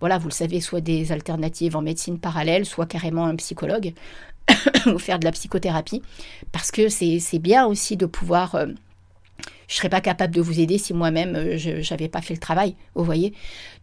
voilà, 0.01 0.19
vous 0.19 0.29
le 0.29 0.35
savez, 0.35 0.61
soit 0.61 0.81
des 0.81 1.13
alternatives 1.13 1.77
en 1.77 1.83
médecine 1.83 2.19
parallèle, 2.19 2.67
soit 2.67 2.87
carrément 2.87 3.25
un 3.25 3.37
psychologue. 3.37 3.93
ou 4.87 4.99
faire 4.99 5.19
de 5.19 5.25
la 5.25 5.33
psychothérapie, 5.33 6.03
parce 6.53 6.71
que 6.71 6.89
c'est 6.89 7.39
bien 7.39 7.67
aussi 7.67 7.97
de 7.97 8.07
pouvoir... 8.07 8.55
Euh, 8.55 8.67
je 9.69 9.77
ne 9.77 9.79
serais 9.79 9.89
pas 9.89 10.03
capable 10.03 10.35
de 10.35 10.43
vous 10.43 10.61
aider 10.61 10.77
si 10.77 10.93
moi-même 10.93 11.35
euh, 11.35 11.57
je 11.57 11.91
n'avais 11.91 12.09
pas 12.09 12.21
fait 12.21 12.35
le 12.35 12.41
travail, 12.41 12.77
vous 12.95 13.05
voyez. 13.05 13.33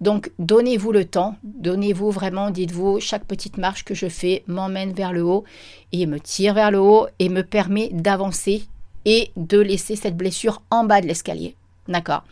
Donc 0.02 0.32
donnez-vous 0.38 0.92
le 0.92 1.04
temps, 1.04 1.36
donnez-vous 1.44 2.12
vraiment, 2.12 2.52
dites-vous, 2.52 3.00
chaque 3.00 3.26
petite 3.26 3.58
marche 3.58 3.84
que 3.84 3.96
je 3.96 4.08
fais 4.08 4.44
m'emmène 4.46 4.94
vers 4.94 5.14
le 5.14 5.24
haut 5.24 5.46
et 5.92 6.06
me 6.06 6.20
tire 6.20 6.54
vers 6.54 6.70
le 6.70 6.80
haut 6.80 7.08
et 7.18 7.30
me 7.30 7.42
permet 7.42 7.90
d'avancer 7.92 8.68
et 9.06 9.32
de 9.36 9.60
laisser 9.60 9.96
cette 9.96 10.16
blessure 10.16 10.62
en 10.70 10.84
bas 10.84 11.02
de 11.02 11.08
l'escalier. 11.08 11.56
D'accord? 11.88 12.24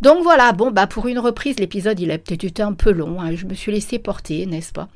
Donc 0.00 0.22
voilà, 0.22 0.52
bon, 0.52 0.70
bah 0.70 0.86
pour 0.86 1.06
une 1.06 1.18
reprise, 1.18 1.58
l'épisode 1.58 2.00
il 2.00 2.10
a 2.10 2.18
peut-être 2.18 2.44
été 2.44 2.62
un 2.62 2.72
peu 2.72 2.90
long. 2.90 3.20
Hein. 3.20 3.34
je 3.34 3.46
me 3.46 3.54
suis 3.54 3.72
laissé 3.72 3.98
porter, 3.98 4.46
n'est-ce 4.46 4.72
pas? 4.72 4.88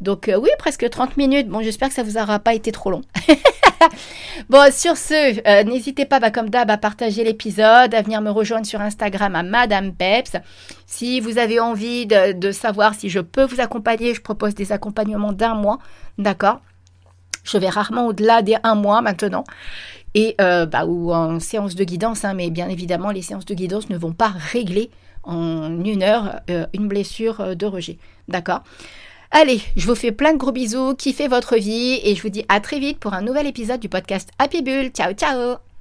Donc 0.00 0.28
euh, 0.28 0.36
oui, 0.36 0.50
presque 0.58 0.88
30 0.88 1.16
minutes. 1.16 1.48
Bon, 1.48 1.62
j'espère 1.62 1.88
que 1.88 1.94
ça 1.94 2.02
vous 2.02 2.18
aura 2.18 2.38
pas 2.38 2.54
été 2.54 2.72
trop 2.72 2.90
long. 2.90 3.02
bon, 4.50 4.70
sur 4.72 4.96
ce, 4.96 5.48
euh, 5.48 5.64
n'hésitez 5.64 6.04
pas, 6.04 6.20
bah, 6.20 6.30
comme 6.30 6.50
d'hab, 6.50 6.70
à 6.70 6.76
partager 6.76 7.24
l'épisode, 7.24 7.94
à 7.94 8.02
venir 8.02 8.20
me 8.20 8.30
rejoindre 8.30 8.66
sur 8.66 8.80
Instagram 8.80 9.34
à 9.34 9.42
Madame 9.42 9.94
Peps. 9.94 10.36
Si 10.86 11.20
vous 11.20 11.38
avez 11.38 11.60
envie 11.60 12.06
de, 12.06 12.52
savoir 12.52 12.94
si 12.94 13.08
je 13.08 13.20
peux 13.20 13.44
vous 13.44 13.60
accompagner, 13.60 14.14
je 14.14 14.20
propose 14.20 14.54
des 14.54 14.72
accompagnements 14.72 15.32
d'un 15.32 15.54
mois, 15.54 15.78
d'accord? 16.18 16.60
Je 17.44 17.58
vais 17.58 17.68
rarement 17.68 18.06
au-delà 18.06 18.42
des 18.42 18.56
un 18.62 18.74
mois 18.74 19.02
maintenant. 19.02 19.44
Et 20.14 20.34
euh, 20.40 20.66
bah, 20.66 20.86
ou 20.86 21.12
en 21.12 21.40
séance 21.40 21.74
de 21.74 21.84
guidance, 21.84 22.24
hein, 22.24 22.34
mais 22.34 22.50
bien 22.50 22.68
évidemment, 22.68 23.10
les 23.10 23.22
séances 23.22 23.46
de 23.46 23.54
guidance 23.54 23.90
ne 23.90 23.98
vont 23.98 24.12
pas 24.12 24.32
régler 24.34 24.90
en 25.24 25.84
une 25.84 26.02
heure 26.02 26.40
une 26.74 26.86
blessure 26.86 27.56
de 27.56 27.66
rejet. 27.66 27.98
D'accord? 28.28 28.62
Allez, 29.30 29.60
je 29.74 29.86
vous 29.86 29.96
fais 29.96 30.12
plein 30.12 30.32
de 30.32 30.38
gros 30.38 30.52
bisous, 30.52 30.94
kiffez 30.94 31.26
votre 31.26 31.56
vie 31.56 31.98
et 32.04 32.14
je 32.14 32.22
vous 32.22 32.28
dis 32.28 32.44
à 32.48 32.60
très 32.60 32.78
vite 32.78 33.00
pour 33.00 33.14
un 33.14 33.22
nouvel 33.22 33.48
épisode 33.48 33.80
du 33.80 33.88
podcast 33.88 34.30
Happy 34.38 34.62
Bull. 34.62 34.90
Ciao 34.90 35.12
ciao 35.12 35.73